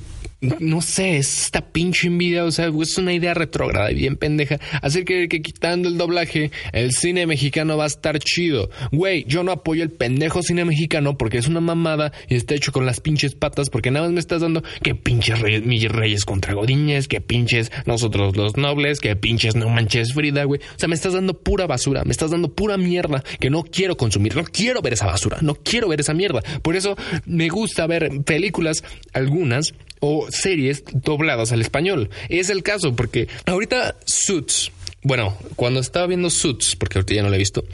no 0.42 0.80
sé, 0.82 1.18
es 1.18 1.44
esta 1.44 1.60
pinche 1.60 2.08
envidia, 2.08 2.44
o 2.44 2.50
sea, 2.50 2.66
es 2.80 2.98
una 2.98 3.12
idea 3.12 3.32
retrógrada 3.32 3.92
y 3.92 3.94
bien 3.94 4.16
pendeja. 4.16 4.58
Hacer 4.82 5.04
creer 5.04 5.28
que 5.28 5.40
quitando 5.40 5.88
el 5.88 5.96
doblaje, 5.96 6.50
el 6.72 6.92
cine 6.92 7.26
mexicano 7.26 7.76
va 7.76 7.84
a 7.84 7.86
estar 7.86 8.18
chido. 8.18 8.68
Güey, 8.90 9.24
yo 9.28 9.44
no 9.44 9.52
apoyo 9.52 9.84
el 9.84 9.90
pendejo 9.90 10.42
cine 10.42 10.64
mexicano 10.64 11.16
porque 11.16 11.38
es 11.38 11.46
una 11.46 11.60
mamada 11.60 12.12
y 12.28 12.34
está 12.34 12.54
hecho 12.54 12.72
con 12.72 12.86
las 12.86 13.00
pinches 13.00 13.34
patas 13.34 13.70
porque 13.70 13.90
nada 13.90 14.06
más 14.06 14.14
me 14.14 14.20
estás 14.20 14.40
dando 14.40 14.64
que 14.82 14.96
pinches 14.96 15.38
reyes, 15.38 15.64
mis 15.64 15.88
reyes 15.88 16.24
contra 16.24 16.54
Godíñez, 16.54 17.06
que 17.06 17.20
pinches 17.20 17.70
nosotros 17.86 18.36
los 18.36 18.56
nobles, 18.56 18.98
que 18.98 19.14
pinches 19.14 19.54
no 19.54 19.68
manches 19.68 20.12
Frida, 20.12 20.44
güey. 20.44 20.60
O 20.60 20.78
sea, 20.78 20.88
me 20.88 20.96
estás 20.96 21.12
dando 21.12 21.34
pura 21.34 21.66
basura, 21.66 22.02
me 22.04 22.10
estás 22.10 22.32
dando 22.32 22.52
pura 22.52 22.76
mierda 22.76 23.22
que 23.38 23.48
no 23.48 23.62
quiero 23.62 23.96
consumir, 23.96 24.34
no 24.34 24.42
quiero 24.44 24.82
ver 24.82 24.94
esa 24.94 25.06
basura, 25.06 25.38
no 25.40 25.54
quiero 25.54 25.88
ver 25.88 26.00
esa 26.00 26.14
mierda. 26.14 26.42
Por 26.62 26.74
eso 26.74 26.96
me 27.26 27.48
gusta 27.48 27.86
ver 27.86 28.10
películas, 28.24 28.82
algunas, 29.12 29.74
o 30.04 30.26
series 30.30 30.82
dobladas 30.92 31.52
al 31.52 31.60
español. 31.60 32.10
Es 32.28 32.50
el 32.50 32.64
caso 32.64 32.94
porque 32.96 33.28
ahorita 33.46 33.94
Suits, 34.04 34.72
bueno, 35.04 35.38
cuando 35.54 35.78
estaba 35.78 36.08
viendo 36.08 36.28
Suits, 36.28 36.74
porque 36.74 36.98
ahorita 36.98 37.14
ya 37.14 37.22
no 37.22 37.28
la 37.30 37.36
he 37.36 37.38
visto, 37.38 37.64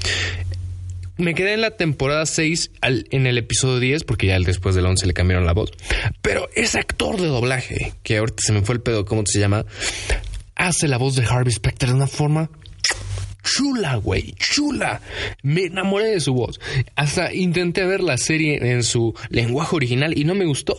me 1.17 1.35
quedé 1.35 1.55
en 1.55 1.63
la 1.63 1.73
temporada 1.73 2.27
6 2.27 2.71
al- 2.83 3.07
en 3.11 3.27
el 3.27 3.39
episodio 3.39 3.81
10, 3.81 4.05
porque 4.05 4.27
ya 4.29 4.39
después 4.39 4.75
del 4.75 4.87
11 4.87 5.07
le 5.07 5.15
cambiaron 5.15 5.47
la 5.47 5.53
voz. 5.55 5.71
Pero 6.23 6.49
ese 6.55 6.79
actor 6.79 7.19
de 7.21 7.27
doblaje, 7.29 7.95
que 8.03 8.19
ahorita 8.19 8.43
se 8.45 8.53
me 8.53 8.61
fue 8.63 8.75
el 8.77 8.83
pedo, 8.83 9.05
¿cómo 9.07 9.25
se 9.27 9.41
llama? 9.41 9.65
Hace 10.55 10.87
la 10.87 10.99
voz 10.99 11.17
de 11.17 11.25
Harvey 11.25 11.53
Specter 11.53 11.89
de 11.89 11.95
una 11.95 12.07
forma 12.07 12.51
chula, 13.43 13.97
güey, 13.97 14.35
chula. 14.39 15.01
Me 15.43 15.65
enamoré 15.65 16.07
de 16.11 16.21
su 16.21 16.35
voz. 16.35 16.61
Hasta 16.95 17.33
intenté 17.33 17.85
ver 17.87 18.01
la 18.03 18.19
serie 18.19 18.59
en 18.73 18.83
su 18.83 19.15
lenguaje 19.31 19.75
original 19.75 20.17
y 20.17 20.25
no 20.25 20.35
me 20.35 20.45
gustó. 20.45 20.77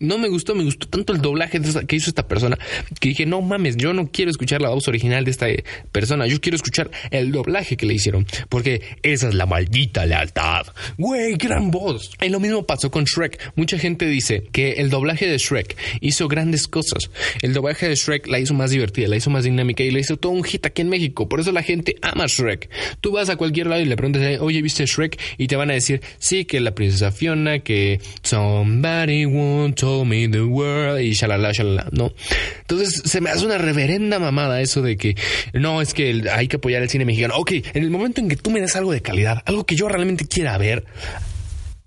No 0.00 0.16
me 0.16 0.28
gustó, 0.28 0.54
me 0.54 0.62
gustó 0.62 0.86
tanto 0.86 1.12
el 1.12 1.20
doblaje 1.20 1.60
que 1.60 1.96
hizo 1.96 2.10
esta 2.10 2.28
persona 2.28 2.56
que 3.00 3.08
dije, 3.08 3.26
no 3.26 3.42
mames, 3.42 3.76
yo 3.76 3.92
no 3.92 4.10
quiero 4.12 4.30
escuchar 4.30 4.62
la 4.62 4.68
voz 4.68 4.86
original 4.86 5.24
de 5.24 5.30
esta 5.32 5.48
eh, 5.48 5.64
persona, 5.90 6.26
yo 6.26 6.40
quiero 6.40 6.54
escuchar 6.54 6.90
el 7.10 7.32
doblaje 7.32 7.76
que 7.76 7.84
le 7.84 7.94
hicieron, 7.94 8.24
porque 8.48 8.80
esa 9.02 9.28
es 9.28 9.34
la 9.34 9.46
maldita 9.46 10.06
lealtad. 10.06 10.66
Güey, 10.98 11.36
gran 11.36 11.72
voz. 11.72 12.12
Y 12.22 12.28
lo 12.28 12.38
mismo 12.38 12.64
pasó 12.64 12.90
con 12.92 13.04
Shrek. 13.04 13.52
Mucha 13.56 13.76
gente 13.78 14.06
dice 14.06 14.44
que 14.52 14.74
el 14.74 14.88
doblaje 14.90 15.26
de 15.26 15.38
Shrek 15.38 15.76
hizo 16.00 16.28
grandes 16.28 16.68
cosas. 16.68 17.10
El 17.42 17.52
doblaje 17.52 17.88
de 17.88 17.96
Shrek 17.96 18.28
la 18.28 18.38
hizo 18.38 18.54
más 18.54 18.70
divertida, 18.70 19.08
la 19.08 19.16
hizo 19.16 19.30
más 19.30 19.44
dinámica 19.44 19.82
y 19.82 19.90
la 19.90 19.98
hizo 19.98 20.16
todo 20.16 20.30
un 20.30 20.44
hit 20.44 20.64
aquí 20.64 20.82
en 20.82 20.90
México. 20.90 21.28
Por 21.28 21.40
eso 21.40 21.50
la 21.50 21.62
gente 21.62 21.96
ama 22.02 22.26
Shrek. 22.26 22.70
Tú 23.00 23.12
vas 23.12 23.30
a 23.30 23.36
cualquier 23.36 23.66
lado 23.66 23.82
y 23.82 23.86
le 23.86 23.96
preguntas, 23.96 24.38
oye, 24.40 24.62
¿viste 24.62 24.86
Shrek? 24.86 25.18
Y 25.38 25.48
te 25.48 25.56
van 25.56 25.70
a 25.70 25.74
decir, 25.74 26.02
sí, 26.18 26.44
que 26.44 26.60
la 26.60 26.74
princesa 26.74 27.10
Fiona, 27.10 27.58
que 27.60 28.00
somebody 28.22 29.24
once 29.24 29.87
me 30.04 30.28
the 30.28 30.42
world 30.42 31.00
y 31.00 31.12
shalala, 31.12 31.52
shalala, 31.52 31.88
¿no? 31.92 32.12
Entonces 32.60 33.02
se 33.04 33.20
me 33.20 33.30
hace 33.30 33.44
una 33.46 33.58
reverenda 33.58 34.18
mamada 34.18 34.60
eso 34.60 34.82
de 34.82 34.96
que 34.96 35.16
no, 35.52 35.80
es 35.82 35.94
que 35.94 36.24
hay 36.32 36.48
que 36.48 36.56
apoyar 36.56 36.82
el 36.82 36.88
cine 36.88 37.04
mexicano. 37.04 37.34
Ok, 37.36 37.52
en 37.52 37.82
el 37.82 37.90
momento 37.90 38.20
en 38.20 38.28
que 38.28 38.36
tú 38.36 38.50
me 38.50 38.60
das 38.60 38.76
algo 38.76 38.92
de 38.92 39.00
calidad, 39.00 39.42
algo 39.46 39.64
que 39.64 39.76
yo 39.76 39.88
realmente 39.88 40.26
quiera 40.26 40.56
ver, 40.58 40.84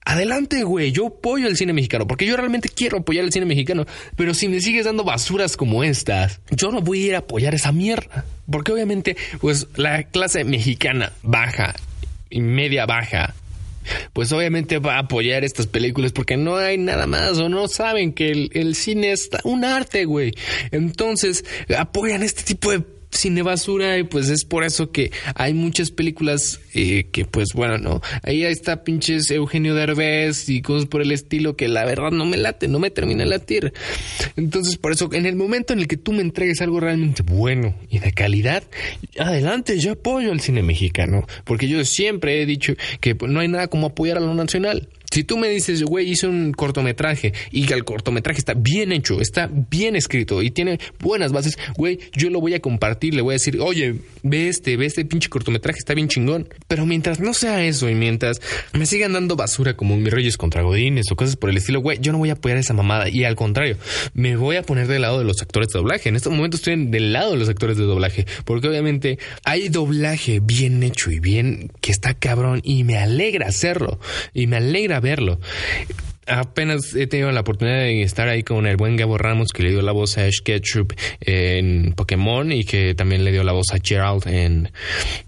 Adelante, 0.03 0.63
güey, 0.63 0.91
yo 0.91 1.07
apoyo 1.07 1.47
el 1.47 1.55
cine 1.55 1.73
mexicano, 1.73 2.07
porque 2.07 2.25
yo 2.25 2.35
realmente 2.35 2.69
quiero 2.69 2.97
apoyar 2.97 3.23
el 3.23 3.31
cine 3.31 3.45
mexicano, 3.45 3.85
pero 4.15 4.33
si 4.33 4.47
me 4.47 4.59
sigues 4.59 4.85
dando 4.85 5.03
basuras 5.03 5.55
como 5.55 5.83
estas, 5.83 6.41
yo 6.49 6.71
no 6.71 6.81
voy 6.81 7.03
a 7.03 7.07
ir 7.07 7.15
a 7.15 7.19
apoyar 7.19 7.53
esa 7.53 7.71
mierda, 7.71 8.25
porque 8.49 8.71
obviamente, 8.71 9.15
pues 9.39 9.67
la 9.75 10.03
clase 10.03 10.43
mexicana 10.43 11.13
baja 11.21 11.75
y 12.31 12.41
media 12.41 12.87
baja, 12.87 13.35
pues 14.13 14.31
obviamente 14.31 14.79
va 14.79 14.95
a 14.95 14.99
apoyar 14.99 15.43
estas 15.43 15.67
películas 15.67 16.11
porque 16.11 16.37
no 16.37 16.57
hay 16.57 16.77
nada 16.77 17.07
más 17.07 17.37
o 17.37 17.49
no 17.49 17.67
saben 17.67 18.13
que 18.13 18.31
el, 18.31 18.49
el 18.53 18.75
cine 18.75 19.11
es 19.11 19.29
un 19.43 19.65
arte, 19.65 20.05
güey. 20.05 20.33
Entonces 20.71 21.45
apoyan 21.77 22.23
este 22.23 22.43
tipo 22.43 22.71
de 22.71 22.83
cine 23.11 23.41
basura 23.41 23.97
y 23.97 24.03
pues 24.03 24.29
es 24.29 24.45
por 24.45 24.63
eso 24.63 24.91
que 24.91 25.11
hay 25.35 25.53
muchas 25.53 25.91
películas 25.91 26.59
eh, 26.73 27.07
que 27.11 27.25
pues 27.25 27.49
bueno, 27.53 27.77
no, 27.77 28.01
ahí 28.23 28.43
está 28.43 28.83
pinches 28.83 29.29
Eugenio 29.31 29.75
Derbez 29.75 30.49
y 30.49 30.61
cosas 30.61 30.87
por 30.87 31.01
el 31.01 31.11
estilo 31.11 31.55
que 31.55 31.67
la 31.67 31.85
verdad 31.85 32.11
no 32.11 32.25
me 32.25 32.37
late, 32.37 32.67
no 32.67 32.79
me 32.79 32.89
termina 32.89 33.23
de 33.23 33.29
latir. 33.29 33.73
Entonces 34.35 34.77
por 34.77 34.93
eso 34.93 35.09
en 35.13 35.25
el 35.25 35.35
momento 35.35 35.73
en 35.73 35.79
el 35.79 35.87
que 35.87 35.97
tú 35.97 36.13
me 36.13 36.21
entregues 36.21 36.61
algo 36.61 36.79
realmente 36.79 37.23
bueno 37.23 37.75
y 37.89 37.99
de 37.99 38.13
calidad, 38.13 38.63
adelante, 39.19 39.77
yo 39.79 39.93
apoyo 39.93 40.31
al 40.31 40.39
cine 40.39 40.63
mexicano, 40.63 41.27
porque 41.43 41.67
yo 41.67 41.83
siempre 41.85 42.41
he 42.41 42.45
dicho 42.45 42.73
que 42.99 43.15
pues, 43.15 43.31
no 43.31 43.39
hay 43.39 43.47
nada 43.47 43.67
como 43.67 43.87
apoyar 43.87 44.17
a 44.17 44.21
lo 44.21 44.33
nacional. 44.33 44.87
Si 45.11 45.25
tú 45.25 45.37
me 45.37 45.49
dices, 45.49 45.83
güey, 45.83 46.09
hice 46.09 46.25
un 46.25 46.53
cortometraje 46.53 47.33
y 47.51 47.65
que 47.65 47.73
el 47.73 47.83
cortometraje 47.83 48.39
está 48.39 48.53
bien 48.53 48.93
hecho, 48.93 49.19
está 49.19 49.49
bien 49.51 49.97
escrito 49.97 50.41
y 50.41 50.51
tiene 50.51 50.79
buenas 51.01 51.33
bases, 51.33 51.59
güey, 51.75 51.99
yo 52.13 52.29
lo 52.29 52.39
voy 52.39 52.53
a 52.53 52.61
compartir, 52.61 53.13
le 53.13 53.21
voy 53.21 53.33
a 53.33 53.35
decir, 53.35 53.59
oye, 53.59 53.95
ve 54.23 54.47
este, 54.47 54.77
ve 54.77 54.85
este 54.85 55.03
pinche 55.03 55.27
cortometraje, 55.27 55.79
está 55.79 55.93
bien 55.93 56.07
chingón. 56.07 56.47
Pero 56.69 56.85
mientras 56.85 57.19
no 57.19 57.33
sea 57.33 57.65
eso 57.65 57.89
y 57.89 57.95
mientras 57.95 58.39
me 58.71 58.85
sigan 58.85 59.11
dando 59.11 59.35
basura 59.35 59.75
como 59.75 59.97
mis 59.97 60.13
reyes 60.13 60.37
contra 60.37 60.61
Godines 60.61 61.11
o 61.11 61.17
cosas 61.17 61.35
por 61.35 61.49
el 61.49 61.57
estilo, 61.57 61.81
güey, 61.81 61.97
yo 61.99 62.13
no 62.13 62.17
voy 62.17 62.29
a 62.29 62.33
apoyar 62.33 62.57
esa 62.57 62.73
mamada 62.73 63.09
y 63.09 63.25
al 63.25 63.35
contrario, 63.35 63.75
me 64.13 64.37
voy 64.37 64.55
a 64.55 64.63
poner 64.63 64.87
del 64.87 65.01
lado 65.01 65.19
de 65.19 65.25
los 65.25 65.41
actores 65.41 65.67
de 65.73 65.79
doblaje. 65.79 66.07
En 66.07 66.15
este 66.15 66.29
momento 66.29 66.55
estoy 66.55 66.85
del 66.85 67.11
lado 67.11 67.31
de 67.31 67.37
los 67.37 67.49
actores 67.49 67.75
de 67.75 67.83
doblaje, 67.83 68.25
porque 68.45 68.69
obviamente 68.69 69.19
hay 69.43 69.67
doblaje 69.67 70.39
bien 70.41 70.81
hecho 70.83 71.11
y 71.11 71.19
bien 71.19 71.69
que 71.81 71.91
está 71.91 72.13
cabrón 72.13 72.61
y 72.63 72.85
me 72.85 72.97
alegra 72.97 73.47
hacerlo 73.47 73.99
y 74.33 74.47
me 74.47 74.55
alegra 74.55 75.00
verlo. 75.01 75.39
Apenas 76.27 76.95
he 76.95 77.07
tenido 77.07 77.31
la 77.31 77.41
oportunidad 77.41 77.79
de 77.79 78.03
estar 78.03 78.29
ahí 78.29 78.43
con 78.43 78.65
el 78.67 78.77
buen 78.77 78.95
Gabo 78.95 79.17
Ramos 79.17 79.49
que 79.51 79.63
le 79.63 79.71
dio 79.71 79.81
la 79.81 79.91
voz 79.91 80.17
a 80.17 80.25
Ash 80.25 80.39
Ketchum 80.45 80.87
en 81.19 81.93
Pokémon 81.93 82.51
y 82.51 82.63
que 82.63 82.93
también 82.93 83.25
le 83.25 83.31
dio 83.31 83.43
la 83.43 83.51
voz 83.51 83.71
a 83.73 83.79
Gerald 83.83 84.27
en 84.27 84.71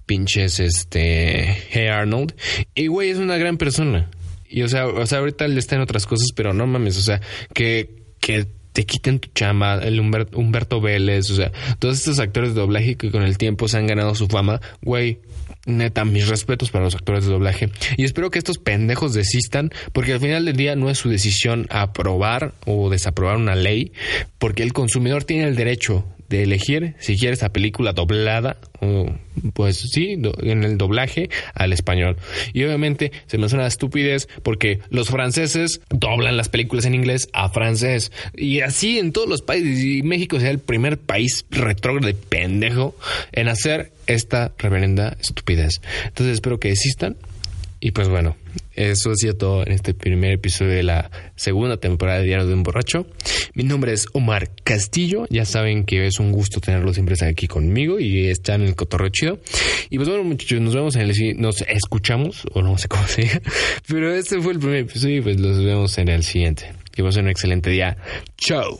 pinches 0.05 0.59
este 0.59 1.57
Hey 1.71 1.88
Arnold. 1.88 2.36
Y 2.75 2.88
güey, 2.88 3.09
es 3.09 3.17
una 3.17 3.38
gran 3.38 3.57
persona. 3.57 4.09
Y 4.47 4.62
o 4.62 4.67
sea, 4.69 4.88
o 4.88 5.05
sea, 5.07 5.17
ahorita 5.17 5.45
él 5.45 5.57
está 5.57 5.75
en 5.75 5.81
otras 5.81 6.05
cosas, 6.05 6.27
pero 6.36 6.53
no 6.53 6.67
mames, 6.67 6.95
o 6.97 7.01
sea, 7.01 7.19
que, 7.55 7.89
que 8.21 8.45
te 8.71 8.86
quiten 8.86 9.19
tu 9.19 9.29
chamba, 9.33 9.79
el 9.83 9.99
Humber- 9.99 10.29
Humberto 10.36 10.79
Vélez, 10.79 11.29
o 11.31 11.36
sea, 11.36 11.51
todos 11.79 11.97
estos 11.97 12.19
actores 12.19 12.53
de 12.53 12.62
doblaje 12.62 12.95
que 12.95 13.09
con 13.09 13.23
el 13.23 13.38
tiempo 13.39 13.67
se 13.67 13.77
han 13.77 13.88
ganado 13.88 14.13
su 14.13 14.27
fama, 14.27 14.62
güey, 14.81 15.19
neta, 15.65 16.06
mis 16.06 16.28
respetos 16.28 16.71
para 16.71 16.86
los 16.86 16.95
actores 16.95 17.26
de 17.26 17.32
doblaje. 17.32 17.69
Y 17.97 18.04
espero 18.04 18.30
que 18.30 18.39
estos 18.39 18.58
pendejos 18.58 19.13
desistan, 19.13 19.71
porque 19.91 20.13
al 20.13 20.19
final 20.19 20.45
del 20.45 20.56
día 20.56 20.76
no 20.76 20.89
es 20.89 20.97
su 20.97 21.10
decisión 21.10 21.67
aprobar 21.69 22.54
o 22.65 22.89
desaprobar 22.89 23.38
una 23.38 23.56
ley, 23.56 23.91
porque 24.38 24.63
el 24.63 24.73
consumidor 24.73 25.23
tiene 25.23 25.47
el 25.47 25.56
derecho 25.56 26.06
de 26.29 26.43
elegir 26.43 26.95
si 26.99 27.17
quiere 27.17 27.33
esa 27.33 27.49
película 27.49 27.93
doblada 27.93 28.57
o 28.79 29.05
pues 29.53 29.77
sí, 29.91 30.15
en 30.41 30.63
el 30.63 30.77
doblaje 30.77 31.29
al 31.53 31.73
español. 31.73 32.17
Y 32.53 32.63
obviamente 32.63 33.12
se 33.27 33.38
me 33.38 33.49
suena 33.49 33.67
estupidez 33.67 34.27
porque 34.43 34.79
los 34.89 35.09
franceses 35.09 35.81
doblan 35.89 36.38
las 36.38 36.49
películas 36.49 36.86
en 36.86 36.95
inglés 36.95 37.29
a 37.33 37.49
francés. 37.49 38.12
Y 38.36 38.62
así 38.62 38.99
en 38.99 39.12
todos 39.12 39.27
los 39.27 39.41
países. 39.41 39.83
Y 39.83 40.03
México 40.03 40.39
sea 40.39 40.51
el 40.51 40.59
primer 40.59 40.97
país 40.97 41.45
retrógrado 41.49 42.07
de 42.07 42.13
pendejo 42.13 42.95
en 43.31 43.47
hacer 43.47 43.91
esta 44.07 44.51
reverenda 44.57 45.17
estupidez. 45.19 45.81
Entonces 46.05 46.36
espero 46.36 46.59
que 46.59 46.69
desistan. 46.69 47.15
Y 47.85 47.91
pues 47.91 48.07
bueno, 48.07 48.37
eso 48.75 49.11
ha 49.11 49.15
sido 49.15 49.33
todo 49.35 49.65
en 49.67 49.73
este 49.73 49.93
primer 49.93 50.31
episodio 50.31 50.71
de 50.71 50.83
la 50.83 51.11
segunda 51.35 51.75
temporada 51.75 52.19
de 52.19 52.25
Diario 52.27 52.47
de 52.47 52.53
un 52.53 52.63
Borracho. 52.63 53.05
Mi 53.55 53.63
nombre 53.65 53.91
es 53.91 54.07
Omar 54.13 54.51
Castillo. 54.63 55.25
Ya 55.29 55.43
saben 55.43 55.83
que 55.83 56.07
es 56.07 56.17
un 56.17 56.31
gusto 56.31 56.61
tenerlos 56.61 56.95
siempre 56.95 57.15
aquí 57.27 57.47
conmigo 57.49 57.99
y 57.99 58.27
están 58.29 58.61
en 58.61 58.69
el 58.69 58.75
cotorreo 58.77 59.09
chido. 59.09 59.39
Y 59.89 59.97
pues 59.97 60.07
bueno, 60.07 60.23
muchachos, 60.23 60.61
nos 60.61 60.73
vemos 60.73 60.95
en 60.95 61.01
el 61.01 61.13
si- 61.13 61.33
nos 61.33 61.61
escuchamos, 61.63 62.45
o 62.53 62.61
no 62.61 62.77
sé 62.77 62.87
cómo 62.87 63.05
se 63.07 63.23
diga. 63.23 63.41
Pero 63.85 64.15
este 64.15 64.39
fue 64.41 64.53
el 64.53 64.59
primer 64.59 64.77
episodio 64.77 65.17
y 65.17 65.21
pues 65.21 65.37
los 65.41 65.61
vemos 65.61 65.97
en 65.97 66.07
el 66.07 66.23
siguiente. 66.23 66.71
Que 66.93 67.03
pasen 67.03 67.25
un 67.25 67.31
excelente 67.31 67.69
día. 67.69 67.97
Chao. 68.37 68.79